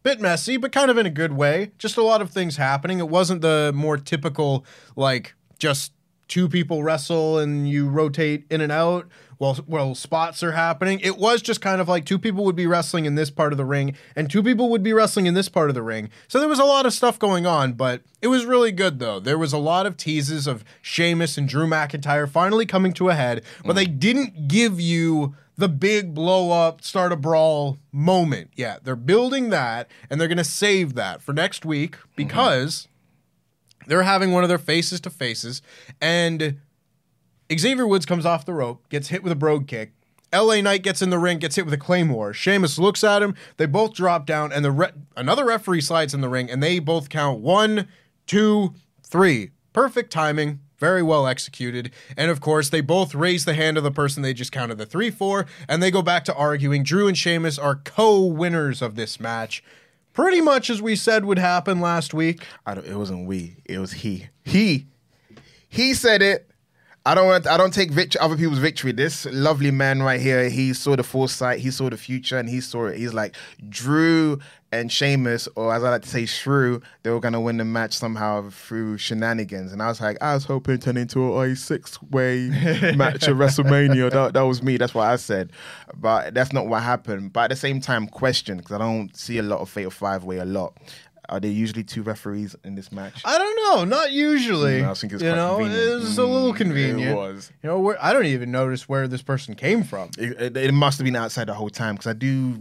[0.04, 1.72] bit messy, but kind of in a good way.
[1.78, 3.00] Just a lot of things happening.
[3.00, 5.94] It wasn't the more typical, like, just
[6.28, 9.08] two people wrestle and you rotate in and out
[9.40, 11.00] while, while spots are happening.
[11.02, 13.58] It was just kind of like two people would be wrestling in this part of
[13.58, 16.10] the ring and two people would be wrestling in this part of the ring.
[16.28, 19.20] So there was a lot of stuff going on, but it was really good, though.
[19.20, 23.16] There was a lot of teases of Sheamus and Drew McIntyre finally coming to a
[23.16, 28.52] head, but they didn't give you the big blow up, start a brawl moment.
[28.56, 32.10] Yeah, they're building that and they're going to save that for next week mm-hmm.
[32.16, 32.88] because
[33.86, 35.62] they're having one of their faces to faces
[36.00, 36.60] and
[37.58, 39.94] Xavier Woods comes off the rope, gets hit with a brogue kick.
[40.32, 42.34] LA Knight gets in the ring, gets hit with a claymore.
[42.34, 43.34] Sheamus looks at him.
[43.58, 46.78] They both drop down, and the re- another referee slides in the ring, and they
[46.78, 47.88] both count one,
[48.28, 49.50] two, three.
[49.74, 50.60] Perfect timing.
[50.80, 51.92] Very well executed.
[52.16, 54.86] And of course, they both raise the hand of the person they just counted the
[54.86, 56.84] three for, and they go back to arguing.
[56.84, 59.64] Drew and Sheamus are co winners of this match.
[60.14, 62.44] Pretty much as we said would happen last week.
[62.68, 63.58] It wasn't we.
[63.66, 64.28] It was he.
[64.44, 64.88] He.
[65.68, 66.50] He said it.
[67.06, 67.48] I don't want.
[67.48, 68.92] I don't take victory, other people's victory.
[68.92, 70.50] This lovely man right here.
[70.50, 71.60] He saw the foresight.
[71.60, 72.98] He saw the future, and he saw it.
[72.98, 73.36] He's like
[73.70, 74.40] Drew
[74.72, 76.82] and Sheamus, or as I like to say, Shrew.
[77.04, 79.72] They were gonna win the match somehow through shenanigans.
[79.74, 82.50] And I was like, I was hoping to turn into a six way
[82.96, 84.12] match at WrestleMania.
[84.12, 84.78] That, that was me.
[84.78, 85.52] That's what I said.
[85.96, 87.34] But that's not what happened.
[87.34, 90.24] But at the same time, question because I don't see a lot of Fatal Five
[90.24, 90.78] Way a lot.
[91.30, 93.22] Are there usually two referees in this match?
[93.24, 93.86] I don't know.
[93.86, 94.82] Not usually.
[94.82, 95.84] Mm, I think it's you quite know, convenient.
[95.92, 97.12] it was a little Mm, convenient.
[97.12, 97.52] it was.
[97.62, 100.10] You know, I don't even notice where this person came from.
[100.18, 102.58] It, it, it must have been outside the whole time because I do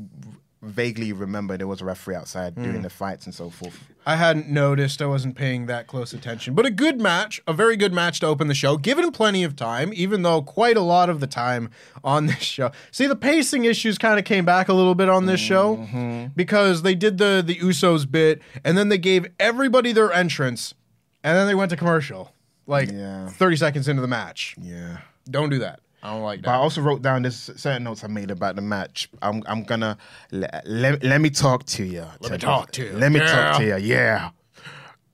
[0.61, 2.63] vaguely remember there was a referee outside Hmm.
[2.65, 3.79] during the fights and so forth.
[4.05, 5.01] I hadn't noticed.
[5.01, 6.55] I wasn't paying that close attention.
[6.55, 9.55] But a good match, a very good match to open the show, given plenty of
[9.55, 11.71] time, even though quite a lot of the time
[12.03, 12.73] on this show.
[12.91, 16.25] See, the pacing issues kind of came back a little bit on this Mm-hmm.
[16.27, 20.75] show because they did the the Usos bit and then they gave everybody their entrance
[21.23, 22.33] and then they went to commercial
[22.67, 23.29] like Yeah.
[23.29, 24.55] 30 seconds into the match.
[24.61, 24.99] Yeah.
[25.31, 25.81] Don't do that.
[26.03, 26.47] I don't like that.
[26.47, 29.09] But I also wrote down this certain notes I made about the match.
[29.21, 29.97] I'm I'm gonna
[30.31, 32.07] let, let, let me talk to you.
[32.21, 32.93] Let me talk to you.
[32.93, 33.33] Let me Yeah.
[33.51, 33.77] talk to you.
[33.79, 34.31] Yeah.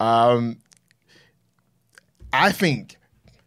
[0.00, 0.58] Um,
[2.32, 2.96] I think.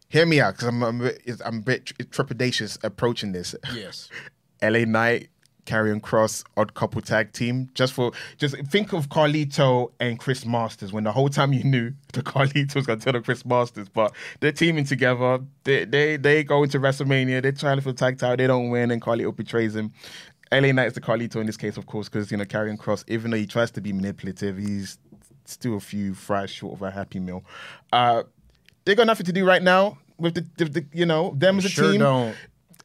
[0.10, 3.54] Hear me out, because I'm I'm a bit, I'm a bit trepidatious approaching this.
[3.73, 4.10] Yes.
[4.62, 5.28] LA Knight,
[5.67, 7.69] Karrion Kross, Odd Couple Tag Team.
[7.75, 11.91] Just for just think of Carlito and Chris Masters when the whole time you knew
[12.13, 15.39] the Carlito was gonna turn on Chris Masters, but they're teaming together.
[15.65, 17.43] They they they go into WrestleMania.
[17.43, 18.38] They're trying for the tag title.
[18.38, 19.93] They don't win, and Carlito betrays him.
[20.51, 23.03] LA Knight is the Carlito in this case, of course, because you know Karrion Kross,
[23.10, 24.97] even though he tries to be manipulative, he's
[25.45, 27.43] still a few fries short of a happy meal.
[27.91, 28.23] Uh,
[28.86, 31.65] they got nothing to do right now with the, the, the you know them as
[31.65, 31.99] a Sure team.
[31.99, 32.36] don't.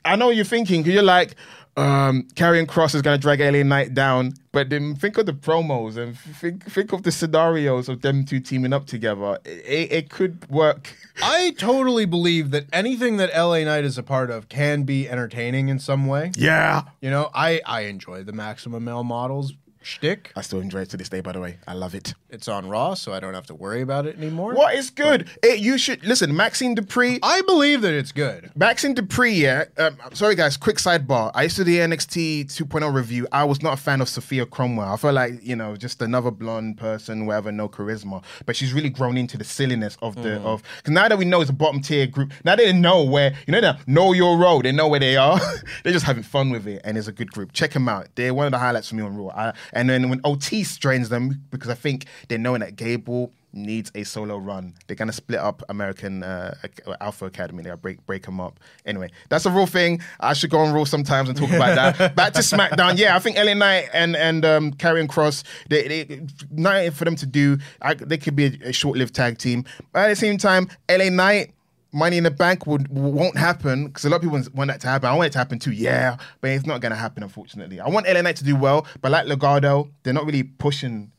[0.05, 0.83] I know what you're thinking.
[0.83, 1.37] 'cause You're like,
[1.77, 5.97] um, Karrion Kross is gonna drag LA Knight down, but then think of the promos
[5.97, 9.39] and think think of the scenarios of them two teaming up together.
[9.45, 10.95] It, it could work.
[11.23, 15.69] I totally believe that anything that LA Knight is a part of can be entertaining
[15.69, 16.33] in some way.
[16.37, 20.33] Yeah, You know, I I enjoy the Maximum Male Models shtick.
[20.37, 21.21] I still enjoy it to this day.
[21.21, 22.15] By the way, I love it.
[22.31, 24.55] It's on Raw, so I don't have to worry about it anymore.
[24.55, 25.29] What is good?
[25.43, 26.35] It, you should listen.
[26.35, 27.19] Maxxine Dupri.
[27.23, 28.51] I believe that it's good.
[28.57, 29.65] Maxxine Dupri, yeah.
[29.79, 30.57] Um, sorry, guys.
[30.57, 31.31] Quick sidebar.
[31.35, 33.27] I used to do the NXT 2.0 review.
[33.33, 34.93] I was not a fan of Sofia Cromwell.
[34.93, 38.23] I felt like you know just another blonde person, whatever, no charisma.
[38.47, 40.63] But she's really grown into the silliness of the of.
[40.77, 43.53] Because now that we know it's a bottom tier group, now they know where you
[43.53, 44.63] know they know your role.
[44.63, 45.39] They know where they are.
[45.85, 47.53] They're just having fun with it, and it's a good group.
[47.53, 48.09] Check them out.
[48.15, 49.29] They're one of the highlights for me on Raw.
[49.29, 53.91] I, and then when Otis joins them, because I think they're knowing that Gable needs
[53.95, 54.75] a solo run.
[54.87, 56.55] They're gonna split up American uh,
[57.01, 57.63] Alpha Academy.
[57.63, 58.59] They'll break break them up.
[58.87, 60.01] Anyway, that's a real thing.
[60.21, 62.17] I should go on Raw sometimes and talk about that.
[62.17, 62.99] Back to SmackDown.
[62.99, 65.45] Yeah, I think LA Knight and and um, Karrion Kross.
[65.69, 67.59] They, they nothing for them to do.
[67.81, 69.65] I, they could be a, a short lived tag team.
[69.93, 71.53] But at the same time, LA Knight.
[71.93, 74.87] Money in the Bank would won't happen because a lot of people want that to
[74.89, 75.09] happen.
[75.09, 77.81] I want it to happen too, yeah, but it's not gonna happen unfortunately.
[77.81, 81.13] I want LA Knight to do well, but like Legado, they're not really pushing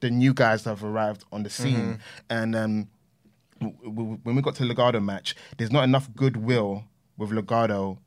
[0.00, 1.76] the new guys that have arrived on the scene.
[1.76, 2.00] Mm-hmm.
[2.30, 2.88] And um,
[3.60, 6.84] w- w- when we got to the Legado match, there's not enough goodwill
[7.16, 7.98] with Legado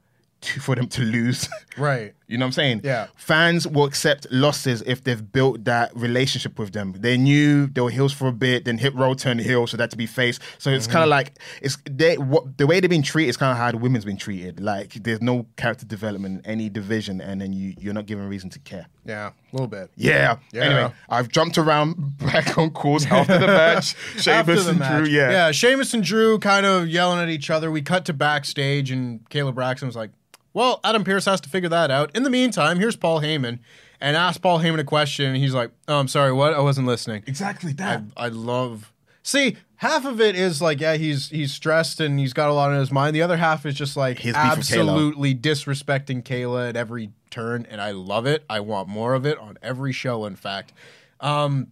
[0.42, 1.48] to, for them to lose.
[1.78, 2.14] Right.
[2.32, 2.82] You know what I'm saying?
[2.84, 3.08] Yeah.
[3.16, 6.94] Fans will accept losses if they've built that relationship with them.
[6.98, 9.92] They knew they were heels for a bit, then hit roll, turn heel, so that
[9.92, 10.40] to be face.
[10.58, 10.94] So it's Mm-hmm.
[10.94, 13.72] kind of like it's they what the way they've been treated is kind of how
[13.72, 14.60] the women's been treated.
[14.60, 18.50] Like there's no character development in any division, and then you you're not given reason
[18.52, 18.88] to care.
[19.06, 19.90] Yeah, a little bit.
[19.96, 20.38] Yeah.
[20.54, 20.64] Yeah.
[20.64, 23.96] Anyway, I've jumped around back on course after the match.
[24.18, 25.04] Sheamus and match.
[25.06, 25.32] Drew, yeah.
[25.32, 27.72] Yeah, Sheamus and Drew kind of yelling at each other.
[27.72, 30.12] We cut to backstage, and Kayla Braxton was like,
[30.54, 32.16] Well, Adam Pearce has to figure that out.
[32.16, 33.60] In the meantime, here's Paul Heyman
[34.02, 36.54] and asked Paul Heyman a question, and he's like, Oh, I'm sorry, what?
[36.54, 37.24] I wasn't listening.
[37.28, 38.04] Exactly that.
[38.18, 38.92] I love.
[39.24, 42.72] See, half of it is like, yeah, he's he's stressed and he's got a lot
[42.72, 43.16] on his mind.
[43.16, 44.58] The other half is just like His beef with Kayla.
[44.58, 48.44] absolutely disrespecting Kayla at every turn, and I love it.
[48.50, 50.26] I want more of it on every show.
[50.26, 50.74] In fact,
[51.20, 51.68] um,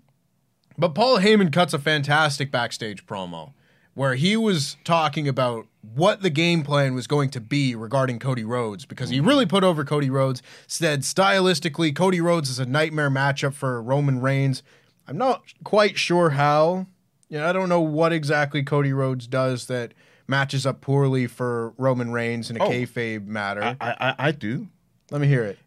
[0.77, 3.53] but Paul Heyman cuts a fantastic backstage promo
[3.93, 8.43] where he was talking about what the game plan was going to be regarding Cody
[8.43, 9.27] Rhodes because he mm.
[9.27, 10.41] really put over Cody Rhodes.
[10.67, 14.63] Said stylistically, Cody Rhodes is a nightmare matchup for Roman Reigns.
[15.07, 16.87] I'm not quite sure how.
[17.29, 19.93] You know, I don't know what exactly Cody Rhodes does that
[20.27, 22.69] matches up poorly for Roman Reigns in a Oh.
[22.69, 23.61] kayfabe matter.
[23.63, 24.67] I, I I do.
[25.11, 25.57] Let me hear it.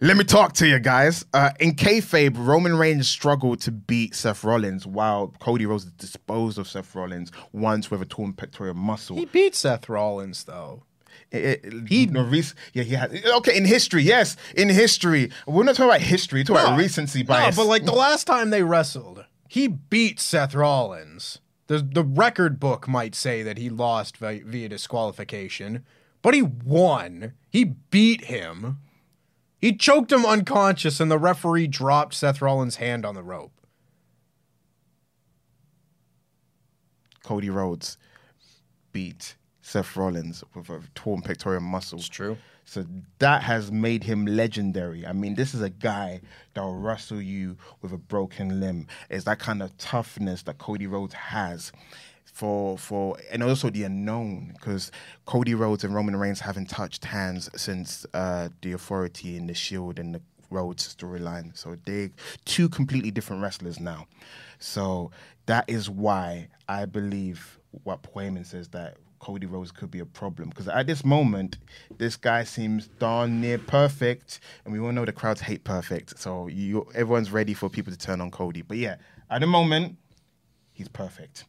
[0.00, 1.24] Let me talk to you guys.
[1.32, 6.68] Uh, in kayfabe, Roman Reigns struggled to beat Seth Rollins, while Cody Rhodes disposed of
[6.68, 9.16] Seth Rollins once with a torn pectoral muscle.
[9.16, 10.82] He beat Seth Rollins though.
[11.30, 15.64] It- it- he no, rec- yeah he had okay in history yes in history we're
[15.64, 18.50] not talking about history we're talking about recency bias No, but like the last time
[18.50, 21.40] they wrestled, he beat Seth Rollins.
[21.68, 25.84] The the record book might say that he lost via, via disqualification,
[26.22, 27.32] but he won.
[27.48, 28.78] He beat him.
[29.66, 33.50] He choked him unconscious, and the referee dropped Seth Rollins' hand on the rope.
[37.24, 37.98] Cody Rhodes
[38.92, 41.98] beat Seth Rollins with a torn pectoral muscle.
[41.98, 42.36] It's true.
[42.64, 42.86] So
[43.18, 45.04] that has made him legendary.
[45.04, 46.20] I mean, this is a guy
[46.54, 48.86] that will wrestle you with a broken limb.
[49.10, 51.72] It's that kind of toughness that Cody Rhodes has.
[52.32, 54.92] For for and also the unknown because
[55.24, 59.98] Cody Rhodes and Roman Reigns haven't touched hands since uh, the Authority and the Shield
[59.98, 61.56] and the Rhodes storyline.
[61.56, 62.10] So they
[62.44, 64.06] two completely different wrestlers now.
[64.58, 65.10] So
[65.46, 70.06] that is why I believe what Paul Heyman says that Cody Rhodes could be a
[70.06, 71.58] problem because at this moment,
[71.98, 76.18] this guy seems darn near perfect, and we all know the crowds hate perfect.
[76.18, 78.62] So you, everyone's ready for people to turn on Cody.
[78.62, 78.96] But yeah,
[79.30, 79.96] at the moment,
[80.72, 81.44] he's perfect.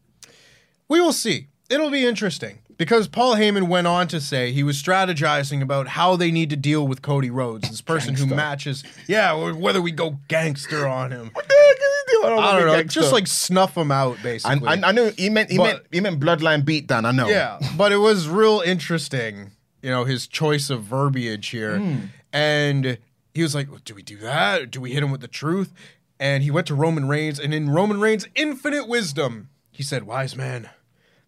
[0.90, 1.48] We will see.
[1.70, 6.16] It'll be interesting because Paul Heyman went on to say he was strategizing about how
[6.16, 8.84] they need to deal with Cody Rhodes, this person who matches.
[9.08, 11.30] Yeah, or whether we go gangster on him.
[11.34, 12.40] What the heck is he doing?
[12.40, 13.02] I don't know, Gangster.
[13.02, 14.66] just like snuff him out, basically.
[14.68, 17.04] I, I know he meant he But- meant he meant bloodline beatdown.
[17.06, 17.28] I know.
[17.28, 21.80] Yeah, but it was real interesting, you know, his choice of verbiage here.
[21.80, 21.98] Hmm.
[22.32, 22.98] And
[23.34, 24.72] he was like, Do we do that?
[24.72, 25.74] Do we hit him with the truth?
[26.20, 30.36] And he went to Roman Reigns, and in Roman Reigns' infinite wisdom, he said, Wise
[30.36, 30.70] man,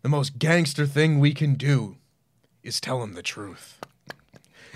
[0.01, 1.97] the most gangster thing we can do
[2.63, 3.79] is tell him the truth.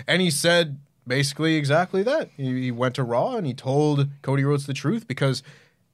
[0.06, 2.30] And he said basically exactly that.
[2.36, 5.42] He, he went to Raw and he told Cody Rhodes the truth because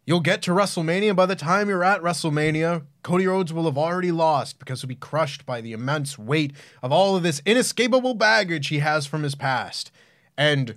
[0.06, 1.14] you'll get to WrestleMania.
[1.14, 4.94] By the time you're at WrestleMania, Cody Rhodes will have already lost because he'll be
[4.94, 9.34] crushed by the immense weight of all of this inescapable baggage he has from his
[9.34, 9.90] past.
[10.36, 10.76] And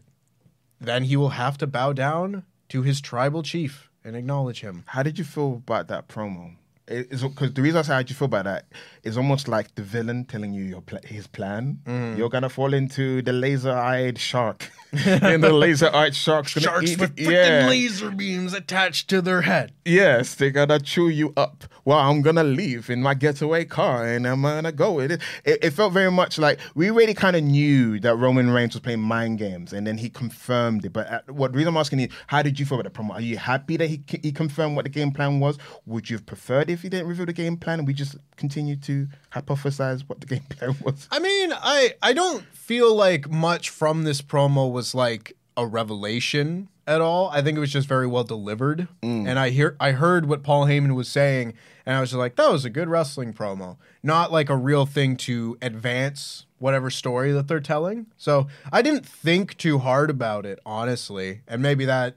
[0.80, 4.84] then he will have to bow down to his tribal chief and acknowledge him.
[4.88, 6.56] How did you feel about that promo?
[6.88, 8.66] It's because the reason I say how you feel about that
[9.04, 11.80] is almost like the villain telling you your pl- his plan.
[11.86, 12.18] Mm.
[12.18, 17.16] You're gonna fall into the laser-eyed shark, and the laser-eyed shark's gonna Sharks eat with
[17.16, 17.68] freaking yeah.
[17.68, 19.72] laser beams attached to their head.
[19.86, 21.64] Yes, they're gonna chew you up.
[21.86, 25.22] Well, I'm gonna leave in my getaway car and I'm gonna go with it.
[25.44, 28.82] It, it felt very much like we already kind of knew that Roman Reigns was
[28.82, 30.94] playing mind games, and then he confirmed it.
[30.94, 33.12] But uh, what the reason I'm asking you, how did you feel about the promo?
[33.12, 35.58] Are you happy that he he confirmed what the game plan was?
[35.86, 38.84] Would you have preferred if he didn't reveal the game plan and we just continued
[38.84, 41.08] to hypothesize what the game plan was?
[41.12, 46.70] I mean, I I don't feel like much from this promo was like a revelation
[46.88, 47.30] at all.
[47.30, 48.88] I think it was just very well delivered.
[49.02, 49.28] Mm.
[49.28, 51.54] And I hear I heard what Paul Heyman was saying,
[51.86, 53.78] and I was just like, that was a good wrestling promo.
[54.02, 58.08] Not like a real thing to advance whatever story that they're telling.
[58.18, 61.42] So I didn't think too hard about it, honestly.
[61.48, 62.16] And maybe that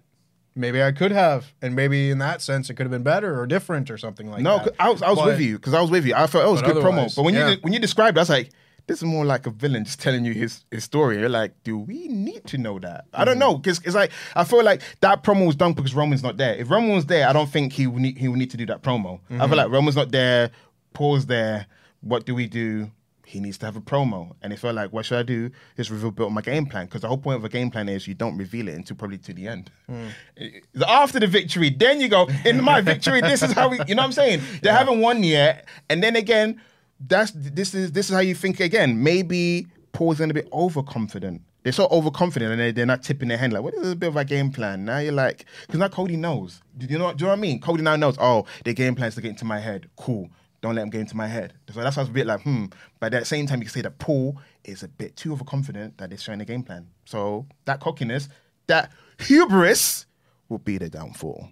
[0.57, 1.53] maybe I could have.
[1.63, 4.39] And maybe in that sense it could have been better or different or something like
[4.39, 4.43] that.
[4.43, 6.15] No, I was I was But- with you because I was with you.
[6.15, 7.15] I felt it was good promo.
[7.15, 7.51] But when yeah.
[7.51, 8.51] you when you described, it, I was like,
[8.89, 11.19] this is more like a villain just telling you his his story.
[11.19, 13.05] You're like, do we need to know that?
[13.13, 13.25] I Mm-hmm.
[13.27, 16.37] don't know because it's like I feel like that promo was done because Roman's not
[16.37, 16.55] there.
[16.55, 18.67] If Roman was there, I don't think he would need he would need to do
[18.67, 19.21] that promo.
[19.31, 19.49] I Mm-hmm.
[19.49, 20.51] feel like Roman's not there.
[20.95, 21.67] Paul's there.
[22.01, 22.91] What do we do?
[23.29, 25.51] He needs to have a promo, and it felt like, what should I do?
[25.77, 28.07] Just reveal build my game plan because the whole point of a game plan is
[28.07, 29.69] you don't reveal it until probably to the end.
[29.91, 30.63] Mm.
[30.87, 33.21] After the victory, then you go in my victory.
[33.21, 34.43] This is how we, you know what I'm saying?
[34.63, 36.63] They haven't won yet, and then again,
[37.01, 39.03] that's this is this is how you think again.
[39.03, 41.43] Maybe Paul's gonna be overconfident.
[41.65, 44.07] They're so overconfident and they, they're not tipping their hand like, what is a bit
[44.07, 44.85] of a game plan?
[44.85, 46.63] Now you're like, because now Cody knows.
[46.79, 47.13] Do you know?
[47.13, 47.61] Do you know what I mean?
[47.61, 48.17] Cody now knows.
[48.21, 49.91] Oh, their game plan is to get into my head.
[49.97, 50.31] Cool.
[50.67, 51.53] Don't let them get into my head.
[51.73, 52.65] So that's why I was a bit like, hmm.
[52.99, 55.99] But at the same time, you can say that Paul is a bit too overconfident
[55.99, 56.89] that they're showing a game plan.
[57.05, 58.29] So that cockiness,
[58.67, 60.07] that hubris,
[60.49, 61.51] will be the downfall.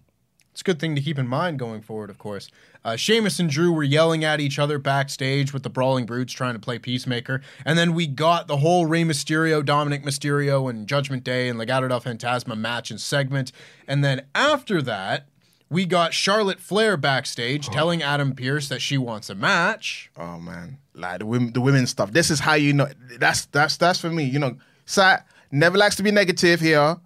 [0.51, 2.49] It's a good thing to keep in mind going forward, of course.
[2.85, 6.61] Uh, and Drew were yelling at each other backstage with the Brawling Brutes trying to
[6.61, 7.41] play Peacemaker.
[7.65, 11.89] And then we got the whole Rey Mysterio, Dominic Mysterio, and Judgment Day and Legado
[11.89, 13.53] del Fantasma match and segment.
[13.87, 15.29] And then after that,
[15.75, 20.09] we got Charlotte Flair backstage telling Adam Pearce that she wants a match.
[20.17, 22.13] Oh man, like the women, the women stuff.
[22.13, 22.87] This is how you know.
[23.19, 24.23] That's that's that's for me.
[24.23, 26.97] You know, Sat never likes to be negative here,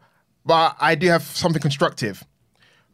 [0.44, 2.22] but I do have something constructive.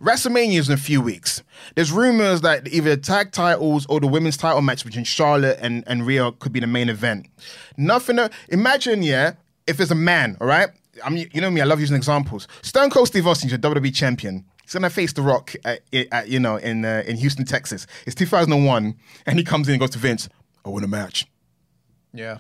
[0.00, 1.42] WrestleMania is in a few weeks.
[1.74, 5.82] There's rumors that either the tag titles or the women's title match between Charlotte and,
[5.86, 7.26] and Rhea could be the main event.
[7.76, 8.18] Nothing.
[8.18, 9.34] Uh, imagine, yeah,
[9.66, 10.68] if it's a man, all right?
[11.02, 12.46] I mean, you know me, I love using examples.
[12.62, 14.44] Stone Cold Steve Austin, your WWE champion.
[14.64, 17.86] He's gonna face The Rock, at, at, you know, in uh, in Houston, Texas.
[18.06, 18.94] It's 2001,
[19.26, 20.28] and he comes in and goes to Vince.
[20.64, 21.26] I win a match.
[22.12, 22.38] Yeah.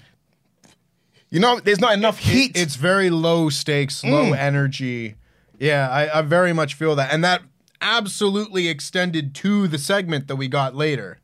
[1.30, 2.56] You know, there's not enough heat.
[2.56, 4.38] It- it's very low stakes, low Mm.
[4.38, 5.16] energy.
[5.58, 7.12] Yeah, I, I very much feel that.
[7.12, 7.42] And that
[7.80, 11.18] absolutely extended to the segment that we got later.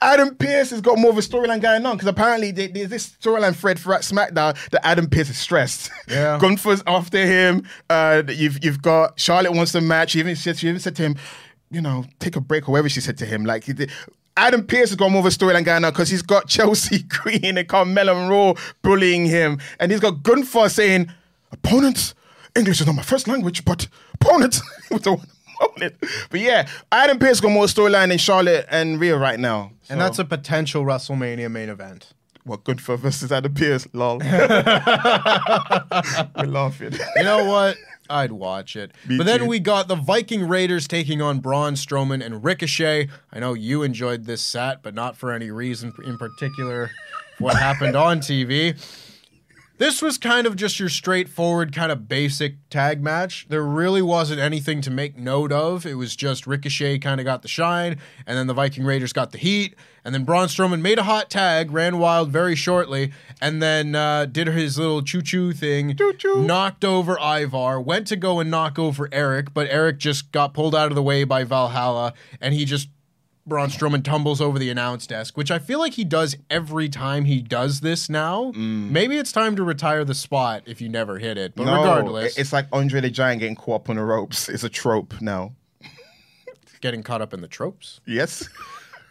[0.00, 3.10] Adam Pearce has got more of a storyline going on because apparently they, there's this
[3.20, 5.90] storyline thread throughout SmackDown that Adam Pearce is stressed.
[6.08, 6.38] Yeah.
[6.40, 7.66] Gunther's after him.
[7.90, 10.10] Uh, you've you've got Charlotte wants a match.
[10.10, 11.16] She even said she even said to him,
[11.70, 13.44] you know, take a break or whatever she said to him.
[13.44, 13.66] Like.
[14.36, 17.58] Adam Pearce has got more of a storyline going on because he's got Chelsea Green
[17.58, 21.10] and Carmella and Raw bullying him, and he's got Gunther saying,
[21.50, 22.14] "Opponents,
[22.54, 24.62] English is not my first language, but opponents."
[25.60, 26.28] with the one opponent.
[26.30, 29.72] But yeah, Adam Pearce got more storyline than Charlotte and Rhea right now.
[29.88, 32.12] And that's a potential WrestleMania main event.
[32.44, 33.86] What good for versus Adam Pierce?
[33.92, 34.18] Lol.
[34.24, 34.30] We're
[36.46, 36.94] laughing.
[37.16, 37.76] You know what?
[38.10, 38.92] I'd watch it.
[39.06, 39.46] Me but then too.
[39.46, 43.08] we got the Viking Raiders taking on Braun Strowman and Ricochet.
[43.32, 46.90] I know you enjoyed this set, but not for any reason in particular
[47.38, 48.76] what happened on TV.
[49.78, 53.46] This was kind of just your straightforward, kind of basic tag match.
[53.48, 55.86] There really wasn't anything to make note of.
[55.86, 59.30] It was just Ricochet kind of got the shine, and then the Viking Raiders got
[59.30, 63.62] the heat, and then Braun Strowman made a hot tag, ran wild very shortly, and
[63.62, 66.42] then uh, did his little choo choo thing, Choo-choo.
[66.42, 70.74] knocked over Ivar, went to go and knock over Erik, but Erik just got pulled
[70.74, 72.88] out of the way by Valhalla, and he just
[73.48, 77.24] Braun Strowman tumbles over the announce desk, which I feel like he does every time
[77.24, 78.52] he does this now.
[78.52, 78.90] Mm.
[78.90, 81.54] Maybe it's time to retire the spot if you never hit it.
[81.54, 84.48] But No, regardless, it's like Andre the Giant getting caught up on the ropes.
[84.48, 85.52] It's a trope now.
[86.80, 88.00] getting caught up in the tropes.
[88.06, 88.48] Yes.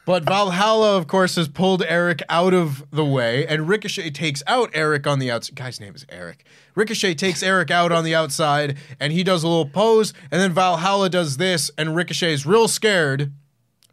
[0.08, 4.70] But Valhalla, of course, has pulled Erik out of the way, and Ricochet takes out
[4.74, 5.56] Erik on the outside.
[5.56, 6.46] Guy's name is Erik.
[6.76, 10.54] Ricochet takes Erik out on the outside, and he does a little pose, and then
[10.54, 13.34] Valhalla does this, and Ricochet's real scared.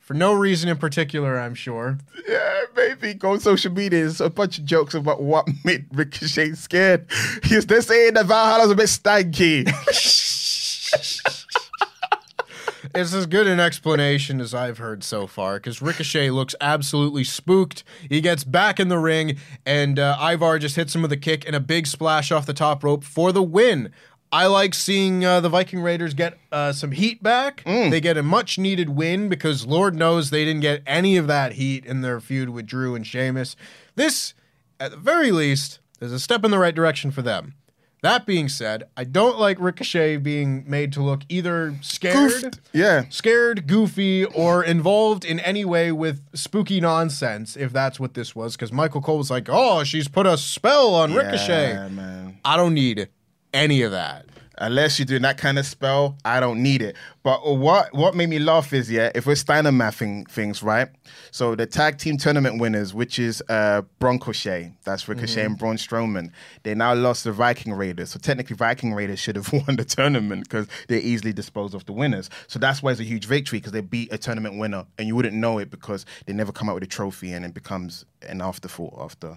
[0.05, 1.97] For no reason in particular, I'm sure.
[2.29, 4.01] Yeah, maybe go on social media.
[4.01, 7.07] There's a bunch of jokes about what made Ricochet scared.
[7.43, 9.65] He's they're saying that Valhalla's a bit stanky.
[12.95, 17.83] It's as good an explanation as I've heard so far because Ricochet looks absolutely spooked.
[18.09, 21.45] He gets back in the ring, and uh, Ivar just hits him with a kick
[21.45, 23.91] and a big splash off the top rope for the win.
[24.35, 27.62] I like seeing uh, the Viking Raiders get uh, some heat back.
[27.64, 31.53] They get a much needed win because Lord knows they didn't get any of that
[31.53, 33.55] heat in their feud with Drew and Sheamus.
[33.95, 34.35] This,
[34.80, 37.55] at the very least, is a step in the right direction for them.
[38.03, 42.61] That being said, I don't like Ricochet being made to look either scared, Goofed.
[42.72, 43.05] Yeah.
[43.11, 48.57] scared, goofy, or involved in any way with spooky nonsense, if that's what this was.
[48.57, 51.74] Because Michael Cole was like, oh, she's put a spell on Ricochet.
[51.74, 52.41] Yeah, man.
[52.45, 52.99] I don't need
[53.55, 54.27] any of that.
[54.59, 56.95] Unless you're doing that kind of spell, I don't need it.
[57.25, 60.89] But what what made me laugh is yeah, if we're Steiner mathing things, right?
[61.33, 66.31] So the tag team tournament winners, which is uh Broncochet, that's Ricochet and Braun Strowman,
[66.63, 68.11] they now lost the Viking Raiders.
[68.11, 71.93] So technically Viking Raiders should have won the tournament because they easily disposed of the
[71.93, 72.31] winners.
[72.47, 75.17] So that's why it's a huge victory because they beat a tournament winner and you
[75.17, 78.41] wouldn't know it because they never come out with a trophy and it becomes an
[78.41, 79.37] afterthought after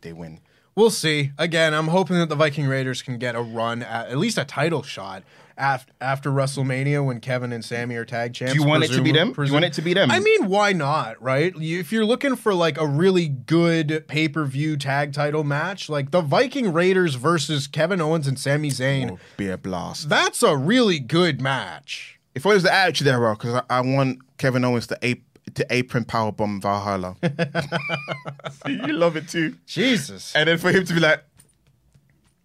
[0.00, 0.40] they win.
[0.78, 1.32] We'll see.
[1.38, 4.44] Again, I'm hoping that the Viking Raiders can get a run at at least a
[4.44, 5.24] title shot
[5.56, 8.54] after after WrestleMania when Kevin and Sami are tag champs.
[8.54, 9.32] Do you want it to be them?
[9.32, 10.08] Do you want it to be them?
[10.08, 11.20] I mean, why not?
[11.20, 11.52] Right?
[11.56, 16.12] If you're looking for like a really good pay per view tag title match, like
[16.12, 20.08] the Viking Raiders versus Kevin Owens and Sami Zayn, Or be a blast.
[20.08, 22.20] that's a really good match.
[22.36, 25.24] If it was the attitude era, because I, I want Kevin Owens to ape
[25.54, 27.16] to apron powerbomb Valhalla.
[28.66, 29.56] you love it too.
[29.66, 30.34] Jesus.
[30.34, 31.24] And then for him to be like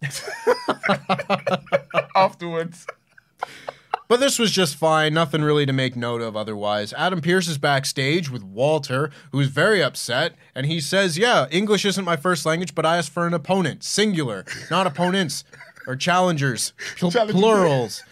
[2.14, 2.86] afterwards.
[4.06, 5.14] But this was just fine.
[5.14, 6.92] Nothing really to make note of otherwise.
[6.92, 12.04] Adam Pearce is backstage with Walter, who's very upset, and he says, Yeah, English isn't
[12.04, 13.82] my first language, but I asked for an opponent.
[13.82, 15.44] Singular, not opponents
[15.86, 17.40] or challengers, pl- Challengers.
[17.40, 18.02] plurals.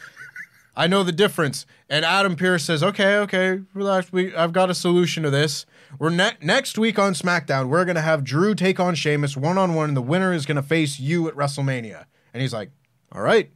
[0.74, 1.66] I know the difference.
[1.92, 4.10] And Adam Pearce says, Okay, okay, relax.
[4.10, 5.66] We, I've got a solution to this.
[5.98, 9.58] We're ne- next week on SmackDown, we're going to have Drew take on Sheamus one
[9.58, 12.06] on one, and the winner is going to face you at WrestleMania.
[12.32, 12.70] And he's like,
[13.12, 13.50] All right,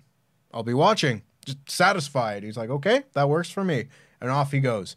[0.53, 1.23] I'll be watching.
[1.47, 2.43] Just satisfied.
[2.43, 3.87] He's like, okay, that works for me.
[4.21, 4.97] And off he goes.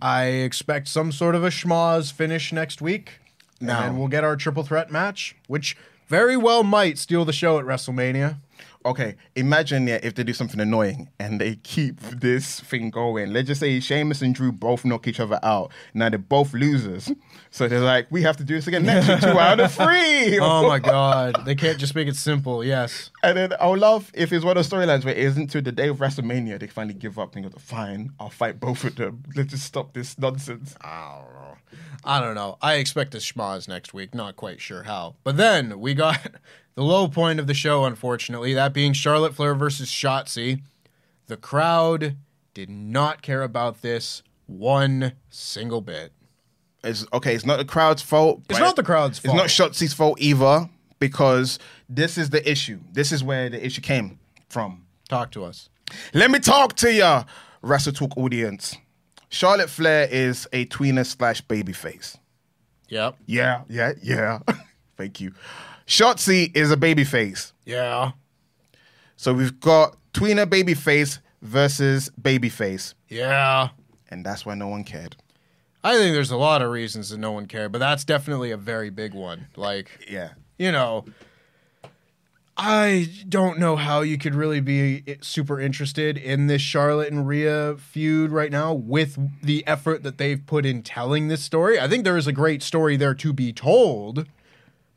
[0.00, 3.18] I expect some sort of a schmoz finish next week.
[3.60, 5.76] Now- And we'll get our triple threat match, which
[6.08, 8.36] very well might steal the show at WrestleMania.
[8.82, 13.30] Okay, imagine yeah, if they do something annoying and they keep this thing going.
[13.30, 15.70] Let's just say Sheamus and Drew both knock each other out.
[15.92, 17.12] Now they're both losers.
[17.50, 20.38] So they're like, we have to do this again next week, two out of three.
[20.40, 22.64] Oh my god, they can't just make it simple.
[22.64, 23.10] Yes.
[23.22, 25.60] And then I would love if it's one of those storylines where it isn't to
[25.60, 28.96] the day of WrestleMania, they finally give up and go, fine, I'll fight both of
[28.96, 29.24] them.
[29.36, 30.74] Let's just stop this nonsense.
[30.80, 31.56] I don't know.
[32.02, 32.56] I don't know.
[32.62, 34.14] I expect a schmoz next week.
[34.14, 35.16] Not quite sure how.
[35.22, 36.18] But then we got
[36.74, 40.62] the low point of the show, unfortunately, that being Charlotte Flair versus Shotzi.
[41.26, 42.16] The crowd
[42.54, 46.12] did not care about this one single bit.
[46.82, 48.42] It's okay, it's not the crowd's fault.
[48.48, 49.34] It's not the crowd's fault.
[49.44, 49.70] It's not.
[49.70, 50.68] Shotzi's fault either,
[50.98, 51.58] because
[51.88, 52.80] this is the issue.
[52.92, 54.18] This is where the issue came
[54.48, 54.86] from.
[55.08, 55.68] Talk to us.
[56.14, 57.24] Let me talk to ya,
[57.62, 58.76] WrestleTalk audience.
[59.28, 62.16] Charlotte Flair is a tweener slash babyface.
[62.88, 63.16] Yep.
[63.26, 64.40] Yeah, yeah, yeah.
[64.96, 65.32] Thank you.
[65.90, 67.50] Shotzi is a babyface.
[67.66, 68.12] Yeah.
[69.16, 72.94] So we've got tweener babyface versus babyface.
[73.08, 73.70] Yeah.
[74.08, 75.16] And that's why no one cared.
[75.82, 78.56] I think there's a lot of reasons that no one cared, but that's definitely a
[78.56, 79.48] very big one.
[79.56, 80.34] Like, Yeah.
[80.58, 81.06] you know,
[82.56, 87.74] I don't know how you could really be super interested in this Charlotte and Rhea
[87.78, 91.80] feud right now with the effort that they've put in telling this story.
[91.80, 94.26] I think there is a great story there to be told,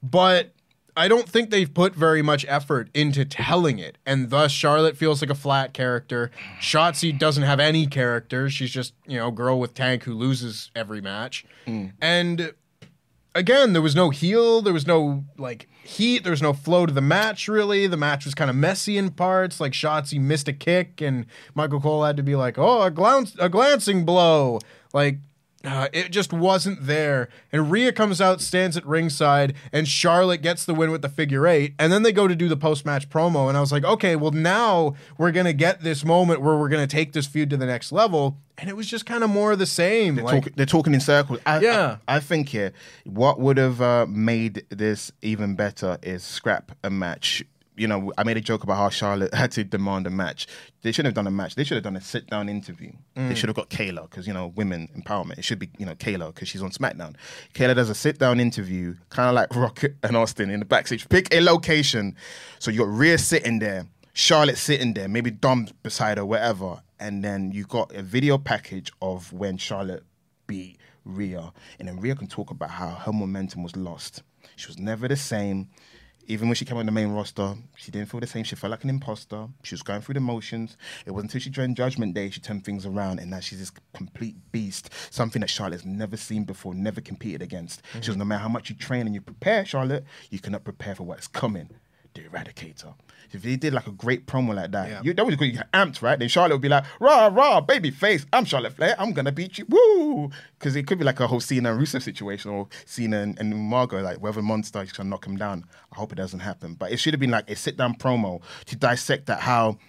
[0.04, 0.52] but
[0.96, 3.98] I don't think they've put very much effort into telling it.
[4.06, 6.32] And thus Charlotte feels like a flat character.
[6.60, 8.50] Shotzi doesn't have any character.
[8.50, 11.46] She's just, you know, girl with tank who loses every match.
[11.66, 11.88] Hmm.
[12.02, 12.54] And
[13.36, 16.94] again, there was no heel, there was no like heat, there was no flow to
[16.94, 17.88] the match really.
[17.88, 19.60] The match was kind of messy in parts.
[19.60, 21.26] Like Shotzi missed a kick, and
[21.56, 24.60] Michael Cole had to be like, "Oh, a glance, a glancing blow."
[24.94, 25.18] Like
[25.64, 27.30] uh, it just wasn't there.
[27.51, 31.47] And Rhea comes out, stands at ringside, and Charlotte gets the win with the figure
[31.47, 31.74] eight.
[31.80, 34.16] And then they go to do the post match promo, and I was like, okay,
[34.16, 37.66] well now we're gonna get this moment where we're gonna take this feud to the
[37.66, 38.38] next level.
[38.57, 40.16] And it was just kind of more of the same.
[40.16, 41.39] They're, like, talk- they're talking in circles.
[41.45, 41.97] I, Yeah.
[42.07, 42.72] I, I think here,
[43.05, 47.43] what would have uh, made this even better is scrap a match.
[47.76, 50.48] You know, I made a joke about how Charlotte had to demand a match.
[50.82, 51.56] They shouldn't have done a match.
[51.56, 52.92] They should have done a sit down interview.
[53.16, 53.30] Mm.
[53.30, 55.40] They should have got Kayla because, you know, women empowerment.
[55.40, 57.16] It should be, you know, Kayla because she's on SmackDown.
[57.54, 61.08] Kayla does a sit down interview, kind of like Rocket and Austin in the backstage.
[61.10, 62.16] Pick a location.
[62.60, 66.82] So you got Rhea sitting there, Charlotte sitting there, maybe Dom beside her, whatever.
[67.00, 70.04] And then you got a video package of when Charlotte
[70.48, 71.52] beat Rhea.
[71.80, 74.24] And then Rhea can talk about how her momentum was lost.
[74.56, 75.70] She was never the same.
[76.28, 78.44] Even when she came on the main roster, she didn't feel the same.
[78.44, 79.48] She felt like an imposter.
[79.64, 80.78] She was going through the motions.
[81.06, 83.72] It wasn't until she joined Judgment Day she turned things around, and now she's this
[83.94, 84.90] complete beast.
[85.12, 87.82] Something that Charlotte's never seen before, never competed against.
[87.94, 88.12] She mm-hmm.
[88.12, 91.04] was no matter how much you train and you prepare, Charlotte, you cannot prepare for
[91.04, 91.70] what's coming.
[92.14, 92.93] The Eradicator.
[93.32, 95.45] If they did like a great promo like that, you, that was good.
[95.45, 96.20] You get amped, right?
[96.20, 98.95] Then Charlotte would be like, "Rah rah, baby face, I'm Charlotte Flair.
[98.99, 102.03] I'm gonna beat you, woo!" Because it could be like a whole Cena and Rusev
[102.03, 105.66] situation, or Cena and, and Umaga, like whether monster is gonna knock him down.
[105.91, 108.41] I hope it doesn't happen, but it should have been like a sit down promo
[108.66, 109.80] to dissect that how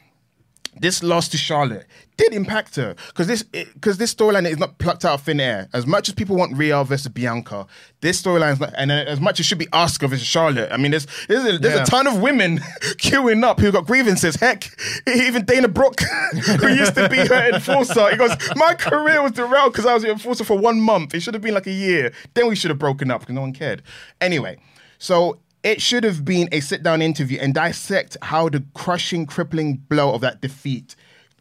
[0.80, 5.04] this loss to Charlotte did impact her because this because this storyline is not plucked
[5.04, 5.68] out of thin air.
[5.72, 7.66] As much as people want Rhea versus Bianca,
[8.00, 10.70] this storyline is not, and as much as should be Asuka versus Charlotte.
[10.72, 11.82] I mean, there's there's a, there's Yeah.
[11.82, 12.58] a ton of women
[12.98, 14.36] queuing up who got grievances.
[14.36, 14.70] Heck,
[15.06, 16.00] even Dana Brooke,
[16.60, 20.04] who used to be her enforcer, he goes, my career was derailed because I was
[20.04, 21.14] an enforcer for one month.
[21.14, 22.12] It should have been like a year.
[22.34, 23.82] Then we should have broken up because no one cared.
[24.20, 24.58] Anyway,
[24.98, 29.78] so it should have been a sit down interview and dissect how the crushing, crippling
[29.88, 30.94] blow of that defeat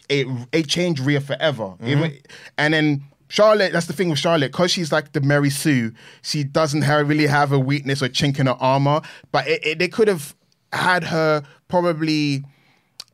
[0.09, 1.75] it it changed Rhea forever.
[1.83, 2.17] Even- mm-hmm.
[2.57, 6.43] and then Charlotte, that's the thing with Charlotte, because she's like the Mary Sue, she
[6.43, 9.01] doesn't have, really have a weakness or chink in her armor.
[9.31, 10.35] But it, it, they could have
[10.71, 12.43] had her probably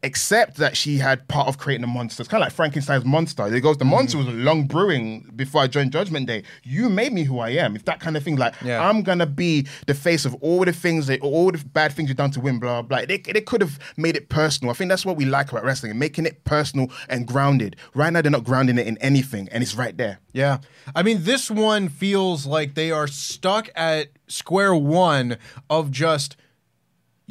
[0.03, 2.21] accept that she had part of creating a monster.
[2.21, 3.53] It's kind of like Frankenstein's monster.
[3.53, 3.89] It goes, the mm.
[3.91, 6.43] monster was a long brewing before I joined Judgment Day.
[6.63, 7.75] You made me who I am.
[7.75, 8.87] If that kind of thing, like Yeah.
[8.87, 12.17] I'm gonna be the face of all the things that all the bad things you've
[12.17, 13.05] done to win, blah blah.
[13.05, 14.71] They, they could have made it personal.
[14.71, 17.75] I think that's what we like about wrestling, making it personal and grounded.
[17.93, 20.19] Right now, they're not grounding it in anything, and it's right there.
[20.31, 20.59] Yeah.
[20.95, 25.37] I mean, this one feels like they are stuck at square one
[25.69, 26.37] of just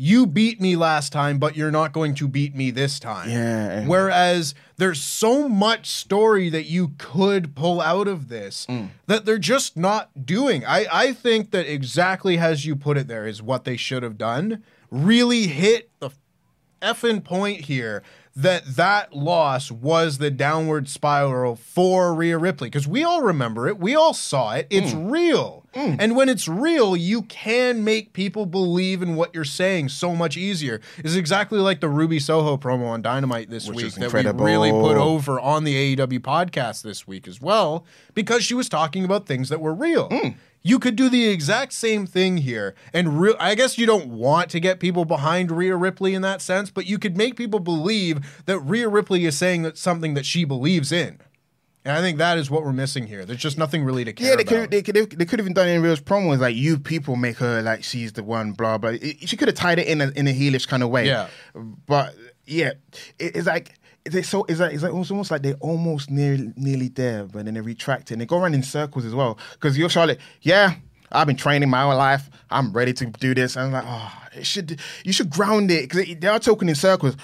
[0.00, 3.28] you beat me last time, but you're not going to beat me this time.
[3.28, 3.84] Yeah.
[3.84, 8.90] Whereas there's so much story that you could pull out of this Mm.
[9.06, 10.64] that they're just not doing.
[10.64, 14.16] I, I think that exactly as you put it there is what they should have
[14.16, 14.62] done.
[14.92, 16.10] Really hit the
[16.80, 18.04] effing point here
[18.36, 23.78] that that loss was the downward spiral for Rhea Ripley because we all remember it,
[23.80, 24.68] we all saw it.
[24.70, 25.57] It's real.
[25.74, 30.36] And when it's real, you can make people believe in what you're saying so much
[30.36, 30.80] easier.
[30.98, 34.44] It's exactly like the Ruby Soho promo on Dynamite this Which week that incredible.
[34.44, 38.68] we really put over on the AEW podcast this week as well, because she was
[38.68, 40.08] talking about things that were real.
[40.08, 40.30] Hmm.
[40.62, 44.50] You could do the exact same thing here, and re- I guess you don't want
[44.50, 48.42] to get people behind Rhea Ripley in that sense, but you could make people believe
[48.46, 51.20] that Rhea Ripley is saying that something that she believes in.
[51.88, 53.24] And I think that is what we're missing here.
[53.24, 54.50] There's just nothing really to care Yeah, they about.
[54.50, 57.16] could they could they could have even done it in Real's promos like you people
[57.16, 58.90] make her like she's the one, blah blah.
[58.90, 61.06] It- she could have tied it in a, in a heelish kind of way.
[61.06, 61.28] Yeah.
[61.86, 62.14] but
[62.46, 62.72] yeah,
[63.18, 63.74] it, it's like.
[64.04, 67.44] It's so it's like it's like it's almost like they're almost nearly nearly there, but
[67.44, 69.38] then they retract it and they go around in circles as well.
[69.52, 70.76] Because you're Charlotte, yeah,
[71.12, 72.30] I've been training my whole life.
[72.50, 73.56] I'm ready to do this.
[73.56, 76.74] And I'm like, oh, it should you should ground it because they are talking in
[76.74, 77.16] circles.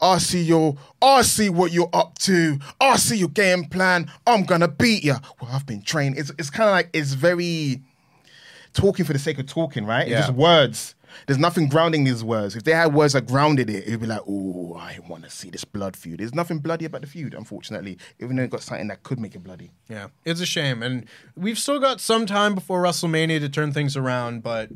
[0.00, 2.58] I see your, I see what you're up to.
[2.80, 4.10] I see your game plan.
[4.26, 5.16] I'm gonna beat you.
[5.40, 6.18] Well, I've been trained.
[6.18, 7.82] It's it's kind of like it's very
[8.74, 10.06] talking for the sake of talking, right?
[10.06, 10.94] It's just words.
[11.26, 12.54] There's nothing grounding these words.
[12.54, 15.50] If they had words that grounded it, it'd be like, oh, I want to see
[15.50, 16.20] this blood feud.
[16.20, 19.34] There's nothing bloody about the feud, unfortunately, even though it got something that could make
[19.34, 19.72] it bloody.
[19.88, 20.82] Yeah, it's a shame.
[20.82, 24.70] And we've still got some time before WrestleMania to turn things around, but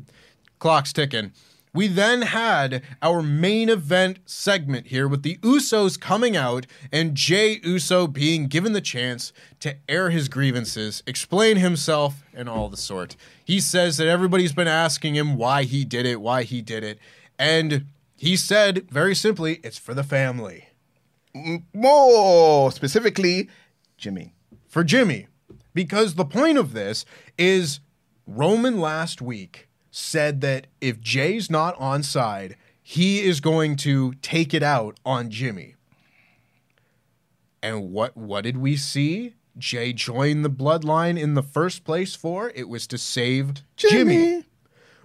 [0.59, 1.31] clock's ticking.
[1.75, 7.59] We then had our main event segment here with the Usos coming out and Jey
[7.63, 13.15] Uso being given the chance to air his grievances, explain himself, and all the sort.
[13.43, 16.99] He says that everybody's been asking him why he did it, why he did it.
[17.39, 20.67] And he said very simply, it's for the family.
[21.73, 23.49] More specifically,
[23.97, 24.35] Jimmy.
[24.67, 25.25] for Jimmy.
[25.73, 27.03] Because the point of this
[27.35, 27.79] is
[28.27, 34.53] Roman last week said that if Jey's not on side, he is going to take
[34.53, 35.75] it out on Jimmy.
[37.61, 39.35] And what what did we see?
[39.57, 42.51] Jey joined the bloodline in the first place for?
[42.55, 44.45] It was to save Jimmy.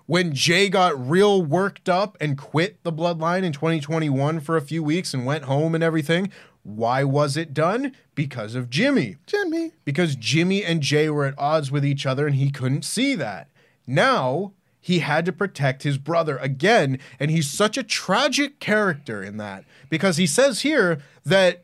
[0.07, 4.83] When Jey got real worked up and quit the bloodline in 2021 for a few
[4.83, 6.33] weeks and went home and everything,
[6.63, 7.93] why was it done?
[8.15, 9.73] Because of Jimmy Jimmy.
[9.85, 13.51] because Jimmy and Jey were at odds with each other and he couldn't see that.
[13.87, 14.55] Now
[14.89, 19.65] he had to protect his brother again, and he's such a tragic character in that
[19.91, 21.63] because he says here that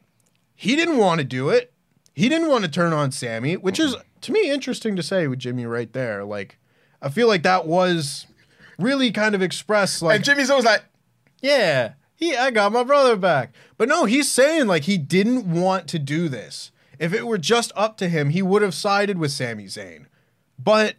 [0.54, 1.72] he didn't want to do it.
[2.14, 5.38] He didn't want to turn on Sami, which is to me interesting to say with
[5.38, 6.22] Jimmy right there.
[6.22, 6.58] Like,
[7.00, 8.26] I feel like that was
[8.78, 10.84] really kind of expressed like and Jimmy's always like,
[11.40, 13.54] yeah, he I got my brother back.
[13.78, 16.72] But no, he's saying like he didn't want to do this.
[16.98, 20.08] If it were just up to him, he would have sided with Sami Zayn.
[20.58, 20.96] But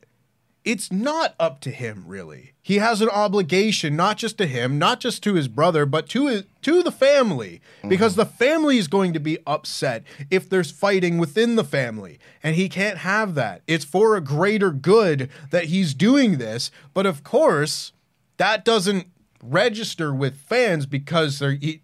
[0.66, 2.54] it's not up to him really.
[2.62, 6.28] He has an obligation not just to him, not just to his brother, but to
[6.28, 7.90] his to the family mm-hmm.
[7.90, 12.56] because the family is going to be upset if there's fighting within the family and
[12.56, 13.62] he can't have that.
[13.68, 17.94] It's for a greater good that he's doing this, but of course,
[18.38, 19.08] that doesn't
[19.42, 21.82] register with fans because they're e-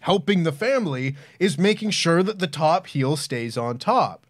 [0.00, 4.26] helping the family is making sure that the top heel stays on top.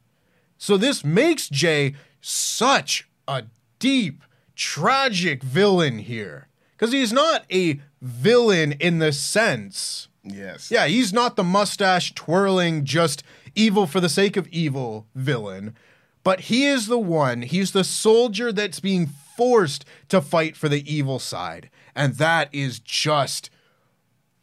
[0.59, 3.45] So this makes Jey such a
[3.87, 4.25] deep,
[4.57, 6.49] tragic villain here.
[6.73, 10.09] Because he's not a villain in the sense.
[10.25, 10.73] yes.
[10.73, 13.23] Yeah, he's not the mustache twirling, just
[13.55, 15.77] evil for the sake of evil villain.
[16.25, 19.07] But he is the one, he's the soldier that's being
[19.37, 21.71] forced to fight for the evil side.
[21.95, 23.51] And that is just,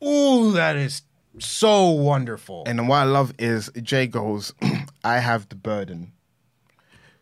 [0.01, 1.01] ooh, that is
[1.37, 2.63] so wonderful.
[2.65, 4.53] And what I love is Jey goes,
[5.03, 6.13] I have the burden.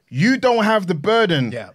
[0.07, 1.51] You don't have the burden.
[1.51, 1.71] yeah.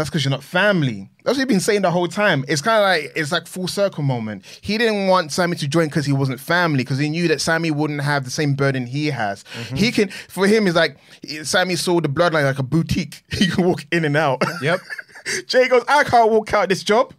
[0.00, 1.10] That's because you're not family.
[1.24, 2.42] That's what he's been saying the whole time.
[2.48, 4.46] It's kind of like it's like full circle moment.
[4.62, 7.70] He didn't want Sami to join because he wasn't family, because he knew that Sami
[7.70, 9.44] wouldn't have the same burden he has.
[9.44, 9.76] Mm-hmm.
[9.76, 10.96] He can, for him, it's like
[11.42, 13.22] Sami saw the bloodline like a boutique.
[13.30, 14.42] He can walk in and out.
[14.62, 14.80] Yep.
[15.46, 17.12] Jey goes, I can't walk out this job.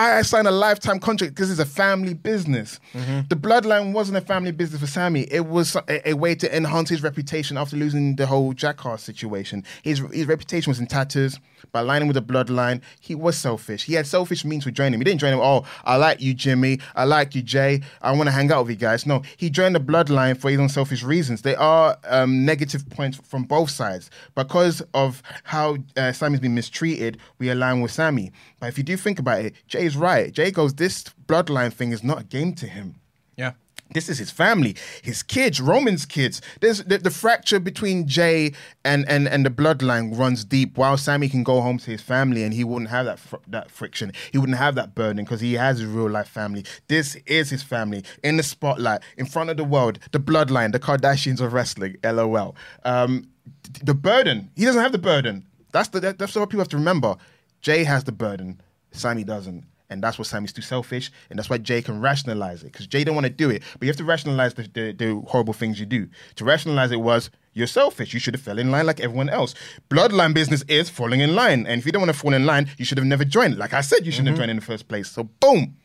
[0.00, 2.80] I signed a lifetime contract because it's a family business.
[3.28, 5.22] The bloodline wasn't a family business for Sami.
[5.30, 9.64] It was a, a way to enhance his reputation after losing the whole Jackass situation.
[9.82, 11.38] His his reputation was in tatters.
[11.72, 13.84] By aligning with the bloodline, he was selfish.
[13.84, 15.00] He had selfish means for joining him.
[15.00, 16.80] He didn't join him, oh, I like you, Jimmy.
[16.96, 17.82] I like you, Jey.
[18.02, 19.06] I want to hang out with you guys.
[19.06, 21.42] No, he joined the bloodline for his own selfish reasons.
[21.42, 24.10] There are um, negative points from both sides.
[24.34, 28.32] Because of how uh, Sami's been mistreated, we align with Sami.
[28.58, 30.32] But if you do think about it, Jey's right.
[30.32, 32.96] Jey goes, this bloodline thing is not a game to him.
[33.36, 33.52] Yeah.
[33.92, 36.40] This is his family, his kids, Roman's kids.
[36.60, 38.52] There's the, the fracture between Jey
[38.84, 40.78] and, and and the bloodline runs deep.
[40.78, 43.68] While Sami can go home to his family and he wouldn't have that fr- that
[43.68, 46.64] friction, he wouldn't have that burden because he has his real life family.
[46.86, 49.98] This is his family in the spotlight, in front of the world.
[50.12, 51.96] The bloodline, the Kardashians of wrestling.
[52.04, 52.54] LOL.
[52.84, 53.26] Um,
[53.64, 54.50] th- the burden.
[54.54, 55.44] He doesn't have the burden.
[55.72, 57.16] That's the that, that's what people have to remember.
[57.60, 58.60] Jey has the burden,
[58.92, 59.64] Sami doesn't.
[59.90, 62.72] And that's what Sami's too selfish, and that's why Jey can rationalize it.
[62.72, 65.22] Because Jey don't want to do it, but you have to rationalize the, the, the
[65.26, 66.08] horrible things you do.
[66.36, 68.14] To rationalize it was you're selfish.
[68.14, 69.54] You should have fell in line like everyone else.
[69.88, 72.70] Bloodline business is falling in line, and if you don't want to fall in line,
[72.78, 73.58] you should have never joined.
[73.58, 74.42] Like I said, you shouldn't have mm-hmm.
[74.42, 75.10] joined in the first place.
[75.10, 75.76] So boom,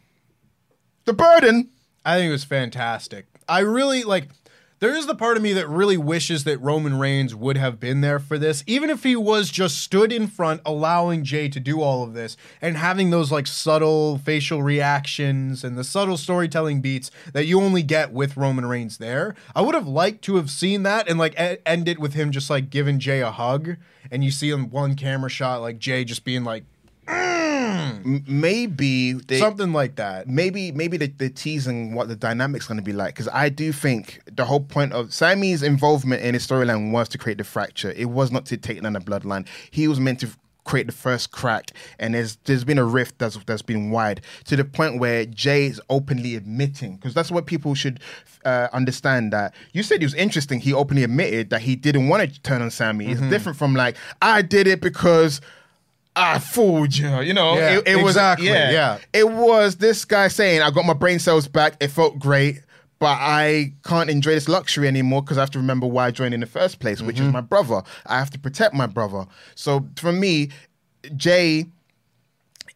[1.05, 1.71] the burden.
[2.05, 3.25] I think it was fantastic.
[3.49, 4.29] I really like.
[4.85, 8.01] There is the part of me that really wishes that Roman Reigns would have been
[8.01, 11.81] there for this, even if he was just stood in front, allowing Jey to do
[11.81, 17.09] all of this and having those like subtle facial reactions and the subtle storytelling beats
[17.33, 19.33] that you only get with Roman Reigns there.
[19.55, 22.29] I would have liked to have seen that and like e- end it with him
[22.29, 23.77] just like giving Jey a hug,
[24.11, 26.63] and you see him one camera shot like Jey just being like
[27.07, 27.44] mm.
[27.85, 30.27] M- maybe they, something like that.
[30.27, 33.71] maybe maybe they, they're teasing what the dynamic's going to be like because I do
[33.71, 37.91] think the whole point of Sami's involvement in his storyline was to create the fracture.
[37.91, 39.47] It was not to take down the bloodline.
[39.71, 40.29] He was meant to
[40.65, 44.55] create the first crack, and there's there's been a rift that's that's been wide to
[44.55, 47.99] the point where Jey is openly admitting because that's what people should
[48.43, 49.31] uh, understand.
[49.31, 50.59] That you said it was interesting.
[50.59, 53.05] He openly admitted that he didn't want to turn on Sami.
[53.05, 53.23] Mm-hmm.
[53.23, 55.39] It's different from like I did it because.
[56.15, 57.55] I fooled you, you know.
[57.57, 58.71] Yeah, it, it was exactly, yeah.
[58.71, 58.97] yeah.
[59.13, 61.75] It was this guy saying, "I got my brain cells back.
[61.81, 62.61] It felt great,
[62.99, 66.33] but I can't enjoy this luxury anymore because I have to remember why I joined
[66.33, 67.27] in the first place, which Mm-hmm.
[67.27, 67.81] is my brother.
[68.05, 70.49] I have to protect my brother." So for me,
[71.15, 71.65] Jey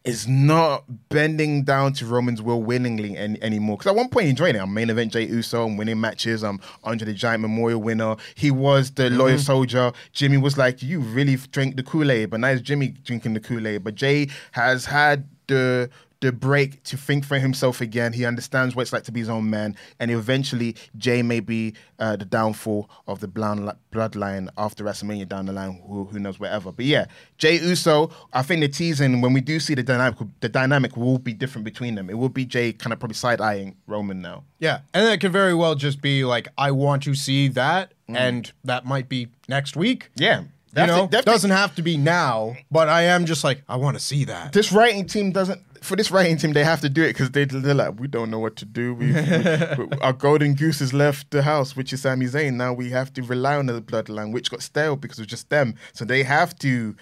[0.04, 3.76] is not bending down to Roman's will willingly any, anymore.
[3.76, 4.58] Because at one point he enjoyed it.
[4.58, 5.66] I'm main event Jey Uso.
[5.66, 6.42] I'm winning matches.
[6.42, 8.16] I'm Andre the Giant Memorial winner.
[8.34, 9.18] He was the mm-hmm.
[9.18, 9.92] loyal soldier.
[10.12, 13.40] Jimmy was like, you really drank the Kool Aid, but now it's Jimmy drinking the
[13.40, 13.84] Kool Aid.
[13.84, 15.90] But Jey has had the
[16.20, 18.12] the break to think for himself again.
[18.12, 21.74] He understands what it's like to be his own man, and eventually Jey may be
[21.98, 25.82] uh, the downfall of the blood- bloodline after WrestleMania down the line.
[25.86, 26.72] Who, who knows, wherever.
[26.72, 27.06] But yeah,
[27.38, 28.10] Jey Uso.
[28.32, 31.64] I think the teasing when we do see the dynamic, the dynamic will be different
[31.64, 32.10] between them.
[32.10, 34.44] It will be Jey kind of probably side eyeing Roman now.
[34.58, 38.50] Yeah, and that could very well just be like, I want to see that, and
[38.64, 40.10] that might be next week.
[40.16, 40.42] Yeah,
[40.76, 43.96] You know, it, doesn't have to be now, but I am just like, I want
[43.96, 44.52] to see that.
[44.52, 47.44] this writing team doesn't for this writing team they have to do it because they,
[47.44, 51.30] they're like we don't know what to do we, we- our golden goose has left
[51.30, 54.50] the house which is Sami Zayn now we have to rely on the bloodline which
[54.50, 56.94] got stale because it was just them so they have to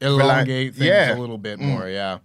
[0.00, 1.16] elongate things Yeah.
[1.16, 1.64] a little bit mm.
[1.64, 2.18] more, yeah.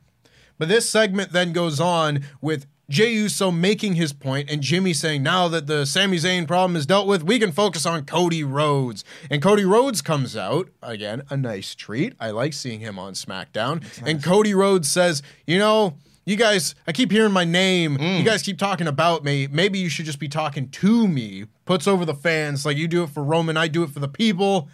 [0.57, 5.21] But this segment then goes on with Jey Uso making his point and Jimmy saying
[5.21, 9.03] now that the Sami Zayn problem is dealt with, we can focus on Cody Rhodes.
[9.29, 12.13] And Cody Rhodes comes out, again, a nice treat.
[12.17, 13.83] I like seeing him on SmackDown.
[14.05, 17.97] And Cody Rhodes says, you know, you guys, I keep hearing my name.
[17.97, 18.19] Mm.
[18.19, 19.47] You guys keep talking about me.
[19.47, 21.45] Maybe you should just be talking to me.
[21.65, 24.07] Puts over the fans like you do it for Roman, I do it for the
[24.07, 24.69] people.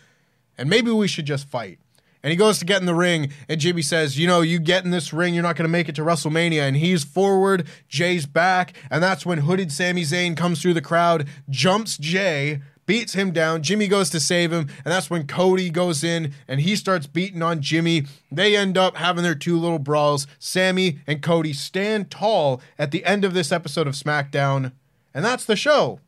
[0.56, 1.80] And maybe we should just fight.
[2.24, 4.86] And he goes to get in the ring, and Jimmy says, You know, you get
[4.86, 6.62] in this ring, you're not going to make it to WrestleMania.
[6.62, 8.74] And he's forward, Jey's back.
[8.90, 13.62] And that's when hooded Sami Zayn comes through the crowd, jumps Jey, beats him down.
[13.62, 14.70] Jimmy goes to save him.
[14.86, 18.06] And that's when Cody goes in and he starts beating on Jimmy.
[18.32, 20.28] They end up having their two little brawls.
[20.40, 24.72] Sami and Cody stand tall at the end of this episode of SmackDown.
[25.14, 26.00] And that's the show.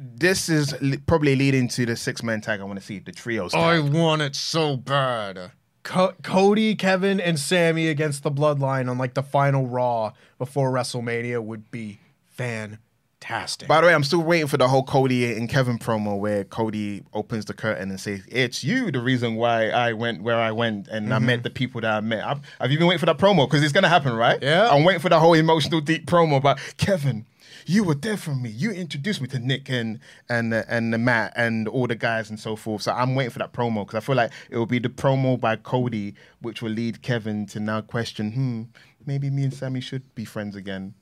[0.00, 3.12] This is li- probably leading to the six man tag I want to see the
[3.12, 5.52] trios I want it so bad.
[5.84, 11.42] Co- Cody, Kevin, and Sami against the Bloodline on like the final Raw before WrestleMania
[11.42, 11.98] would be
[12.30, 13.68] fantastic.
[13.68, 17.04] By the way, I'm still waiting for the whole Cody and Kevin promo where Cody
[17.12, 20.88] opens the curtain and says, "It's you, the reason why I went where I went,
[20.88, 21.42] and I met mm-hmm.
[21.42, 23.46] the people that I met." I've, have you been waiting for that promo?
[23.46, 24.42] Because it's gonna happen, right?
[24.42, 24.70] Yeah.
[24.70, 27.26] I'm waiting for the whole emotional deep promo about Kevin.
[27.66, 28.50] You were there for me.
[28.50, 32.30] You introduced me to Nick and and uh, and uh, Matt and all the guys
[32.30, 32.82] and so forth.
[32.82, 35.38] So I'm waiting for that promo because I feel like it will be the promo
[35.38, 38.62] by Cody which will lead Kevin to now question, hmm,
[39.06, 40.94] maybe me and Sami should be friends again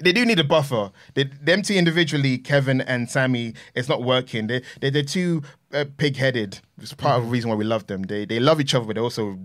[0.00, 0.90] they do need a buffer.
[1.14, 4.46] They, them two individually, Kevin and Sami, it's not working.
[4.46, 5.42] They, they, they're too
[5.72, 6.60] uh, pig headed.
[6.80, 8.02] It's part of the reason why we love them.
[8.02, 9.38] They, they love each other, but they also,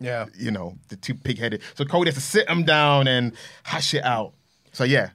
[0.00, 0.26] yeah.
[0.38, 1.62] you know, they're too pig headed.
[1.74, 3.32] So Cody has to sit them down and
[3.64, 4.34] hash it out.
[4.72, 5.10] So yeah,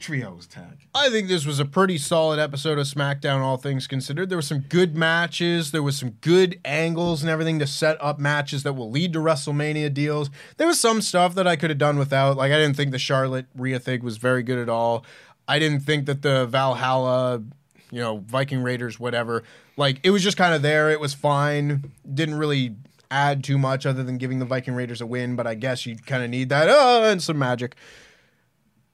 [0.00, 0.86] trios tag.
[0.94, 4.28] I think this was a pretty solid episode of SmackDown, all things considered.
[4.28, 5.70] There were some good matches.
[5.70, 9.18] There was some good angles and everything to set up matches that will lead to
[9.18, 10.30] WrestleMania deals.
[10.56, 12.36] There was some stuff that I could have done without.
[12.36, 15.04] Like, I didn't think the Charlotte Rhea thing was very good at all.
[15.48, 17.42] I didn't think that the Valhalla,
[17.90, 19.44] you know, Viking Raiders, whatever,
[19.76, 20.90] like, it was just kind of there.
[20.90, 21.92] It was fine.
[22.12, 22.74] Didn't really
[23.10, 25.96] add too much other than giving the Viking Raiders a win, but I guess you
[25.96, 26.68] kind of need that.
[26.68, 27.76] Oh, and some magic.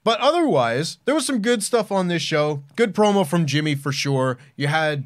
[0.05, 2.63] But otherwise, there was some good stuff on this show.
[2.77, 4.37] Good promo from Jimmy for sure.
[4.57, 5.05] You had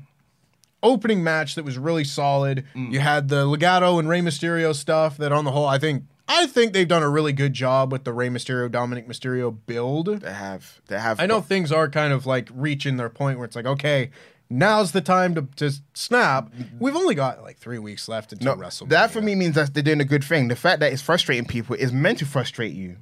[0.83, 2.65] opening match that was really solid.
[2.75, 2.93] Mm.
[2.93, 6.47] You had the Legado and Rey Mysterio stuff that on the whole I think I
[6.47, 10.07] think they've done a really good job with the Rey Mysterio Dominic Mysterio build.
[10.23, 10.81] They have.
[10.89, 11.21] They have.
[11.21, 14.11] I know things are kind of like reaching their point where it's like, okay,
[14.51, 16.53] now's the time to, to snap.
[16.81, 18.89] We've only got like three weeks left until No, WrestleMania.
[18.89, 20.49] that for me means that they're doing a good thing.
[20.49, 22.97] The fact that it's frustrating people is meant to frustrate you.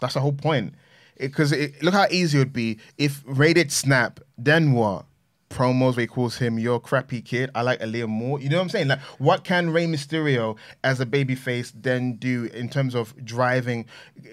[0.00, 0.74] That's the whole point.
[1.18, 1.52] Because
[1.82, 4.20] look how easy it would be if Rey did snap.
[4.36, 5.04] Then what?
[5.50, 7.50] Promos where he calls him your crappy kid.
[7.54, 8.38] I like Aalyah more.
[8.38, 8.88] You know what I'm saying?
[8.88, 13.86] Like, what can Rey Mysterio as a babyface then do in terms of driving?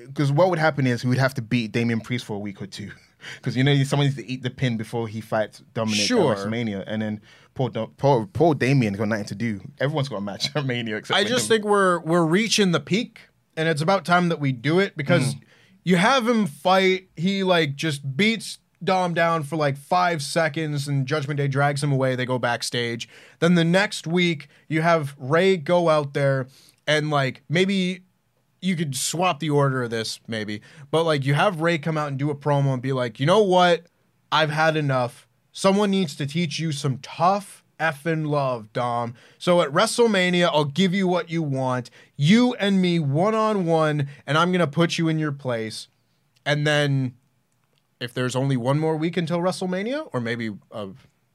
[0.07, 2.61] Because what would happen is he would have to beat Damian Priest for a week
[2.61, 2.91] or two.
[3.37, 6.33] Because you know someone needs to eat the pin before he fights Dominic Sure.
[6.33, 7.21] at WrestleMania, and then
[7.55, 9.61] poor, poor, poor Damian's got nothing to do.
[9.79, 11.55] Everyone's got a match at Mania except I just him.
[11.55, 13.21] think we're we're reaching the peak,
[13.57, 15.41] and it's about time that we do it because Mm.
[15.85, 17.07] You have him fight.
[17.15, 21.91] He like just beats Dom down for like five seconds, and Judgment Day drags him
[21.91, 22.15] away.
[22.15, 23.07] They go backstage.
[23.39, 26.47] Then the next week, you have Rey go out there
[26.87, 28.01] and like maybe
[28.61, 30.61] you could swap the order of this, maybe,
[30.91, 33.25] but like you have Rey come out and do a promo and be like, you
[33.25, 33.85] know what,
[34.31, 35.27] I've had enough.
[35.51, 39.15] Someone needs to teach you some tough effing love, Dom.
[39.37, 41.89] So at WrestleMania, I'll give you what you want.
[42.15, 45.87] You and me one on one, and I'm gonna put you in your place.
[46.45, 47.15] And then,
[47.99, 50.87] if there's only one more week until WrestleMania, or maybe uh,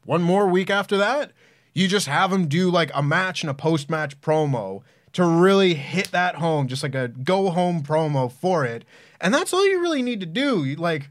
[0.05, 1.33] one more week after that,
[1.75, 4.83] you just have him do like a match and a post match promo
[5.13, 8.85] to really hit that home, just like a go home promo for it.
[9.21, 10.75] And that's all you really need to do.
[10.77, 11.11] Like,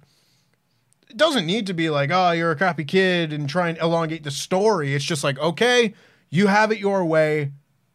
[1.10, 4.24] it doesn't need to be like, oh, you're a crappy kid and try and elongate
[4.24, 4.94] the story.
[4.94, 5.94] It's just like, okay,
[6.30, 7.52] you have it your way,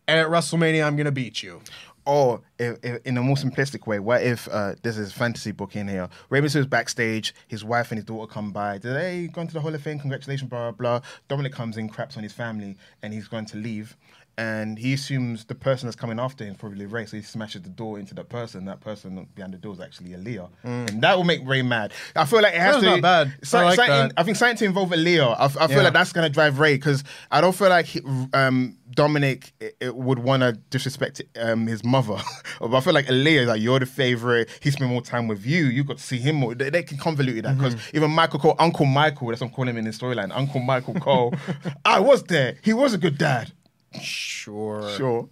[0.09, 1.61] and at WrestleMania, I'm gonna beat you.
[2.07, 5.75] Or if, if, in a more simplistic way, what if uh, there's this fantasy book
[5.75, 6.11] in here?
[6.29, 8.77] Rey Mysterio's backstage, his wife and his daughter come by.
[8.77, 9.99] Did hey, gone to the Hall of Fame?
[9.99, 11.09] Congratulations, blah blah blah.
[11.29, 13.97] Dominic comes in, craps on his family, and he's going to leave.
[14.37, 17.63] And he assumes the person that's coming after him is probably Rey, so he smashes
[17.63, 18.65] the door into that person.
[18.65, 21.93] That person behind the door is actually Aalyah, and that will make Rey mad.
[22.17, 22.91] I feel like it has That's to.
[22.91, 23.35] not bad.
[23.45, 24.13] so- I like that.
[24.17, 25.37] I think something to involve Aalyah.
[25.39, 25.83] I, I feel Yeah.
[25.85, 28.01] like that's going to drive Rey because I don't feel like he,
[28.33, 32.17] um, Dominic i- i- would want to disrespect um, his mother.
[32.61, 34.49] but I feel like Aalyah is like, you're the favorite.
[34.61, 35.65] He spent more time with you.
[35.67, 36.55] You got to see him more.
[36.55, 37.97] They, they can convolute that because Mm-hmm.
[37.97, 40.31] even Michael Cole, Uncle Michael, that's what I'm calling him in the storyline.
[40.35, 41.35] Uncle Michael Cole.
[41.85, 42.57] I was there.
[42.63, 43.53] He was a good dad.
[44.01, 44.91] Sure.
[44.97, 45.29] Sure.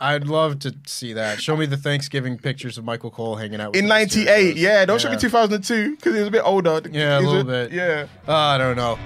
[0.00, 1.42] I'd love to see that.
[1.42, 4.86] Show me the Thanksgiving pictures of Michael Cole hanging out with In the '98, yeah.
[4.86, 6.80] Don't show me 2002 because he was a bit older.
[6.90, 7.70] Yeah, a little bit.
[7.70, 8.06] Yeah.
[8.26, 8.98] Uh, I don't know.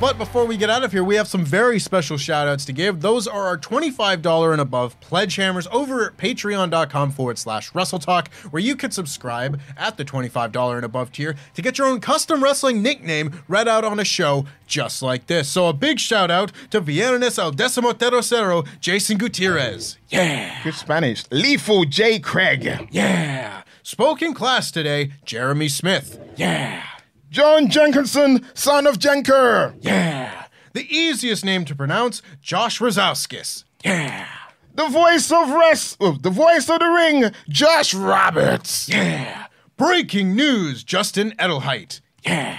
[0.00, 2.72] But before we get out of here, we have some very special shout outs to
[2.72, 3.00] give.
[3.00, 8.62] Those are our $25 and above pledge hammers over at patreon.com forward slash WrestleTalk, where
[8.62, 12.80] you can subscribe at the $25 and above tier to get your own custom wrestling
[12.80, 15.48] nickname read out on a show just like this.
[15.48, 19.98] So a big shout out to Viernes El Decimo Tercero, Jason Gutierrez.
[20.10, 20.62] Yeah.
[20.62, 21.24] Good Spanish.
[21.32, 22.20] Lethal J.
[22.20, 22.88] Craig.
[22.92, 23.62] Yeah.
[23.82, 26.20] Spoke in class today, Jeremy Smith.
[26.36, 26.84] Yeah.
[27.30, 29.74] John Jenkinson, son of Jenker.
[29.80, 30.46] Yeah.
[30.72, 33.64] The easiest name to pronounce, Josh Rosowskis.
[33.84, 34.26] Yeah.
[34.74, 38.88] The voice of rest, oh, the voice of the ring, Josh Roberts.
[38.88, 39.46] Yeah.
[39.76, 42.00] Breaking news, Justin Edelheit.
[42.24, 42.58] Yeah.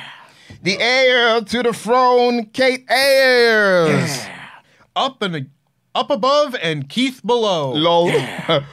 [0.61, 4.17] The heir to the throne, Kate Ayers.
[4.25, 4.49] Yeah.
[4.95, 5.49] Up and
[5.95, 7.71] up above and Keith below.
[7.73, 8.11] Lol.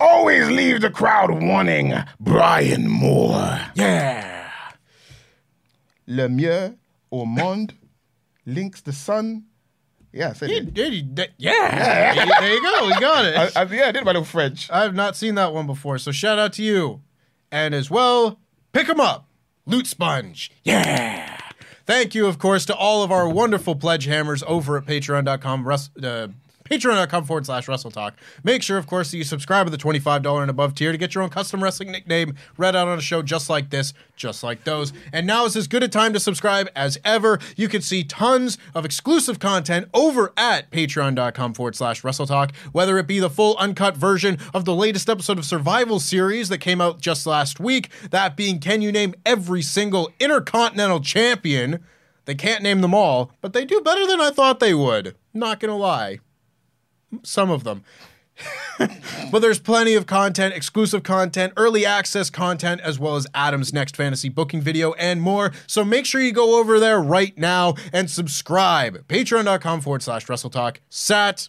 [0.00, 3.60] Always leave the crowd wanting Brian Moore.
[3.74, 4.35] yeah.
[6.06, 6.76] Le mieux
[7.10, 7.72] au monde
[8.44, 9.44] links the sun.
[10.12, 10.72] Yeah, I said He it.
[10.74, 10.92] did.
[10.92, 12.14] He did yeah.
[12.40, 12.88] there you go.
[12.88, 13.36] He got it.
[13.56, 14.70] I, I, yeah, I did my little French.
[14.70, 17.02] I have not seen that one before, so shout out to you.
[17.50, 18.40] And as well,
[18.72, 19.28] pick 'em up,
[19.66, 20.50] Loot Sponge.
[20.64, 21.38] Yeah.
[21.84, 25.90] Thank you, of course, to all of our wonderful pledge hammers over at patreon.com, rus-
[26.02, 26.28] uh,
[26.66, 28.12] patreon.com forward slash WrestleTalk.
[28.42, 31.14] Make sure, of course, that you subscribe to the $25 and above tier to get
[31.14, 34.64] your own custom wrestling nickname read out on a show just like this, just like
[34.64, 34.92] those.
[35.12, 37.38] And now is as good a time to subscribe as ever.
[37.56, 43.06] You can see tons of exclusive content over at patreon.com forward slash WrestleTalk, whether it
[43.06, 47.00] be the full uncut version of the latest episode of Survival Series that came out
[47.00, 51.84] just last week, that being Can You Name Every Single Intercontinental Champion?
[52.24, 55.14] They can't name them all, but they do better than I thought they would.
[55.32, 56.18] Not gonna lie
[57.22, 57.84] some of them.
[59.32, 63.96] but there's plenty of content, exclusive content, early access content, as well as Adam's next
[63.96, 65.52] fantasy booking video and more.
[65.66, 69.06] So make sure you go over there right now and subscribe.
[69.08, 70.78] Patreon.com forward slash WrestleTalk.
[70.88, 71.48] Sat.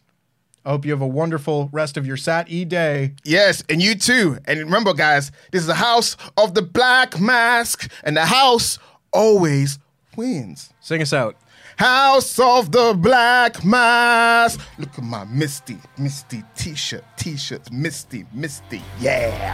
[0.66, 3.14] I hope you have a wonderful rest of your Sat E day.
[3.24, 4.38] Yes, and you too.
[4.46, 8.78] And remember, guys, this is the house of the black mask, and the house
[9.14, 9.80] always
[10.18, 10.74] wins.
[10.82, 11.38] Sing us out.
[11.78, 14.60] House of the Black Mask.
[14.80, 19.54] Look at my Misty, Misty t-shirt, t-shirts, Misty, Misty, yeah.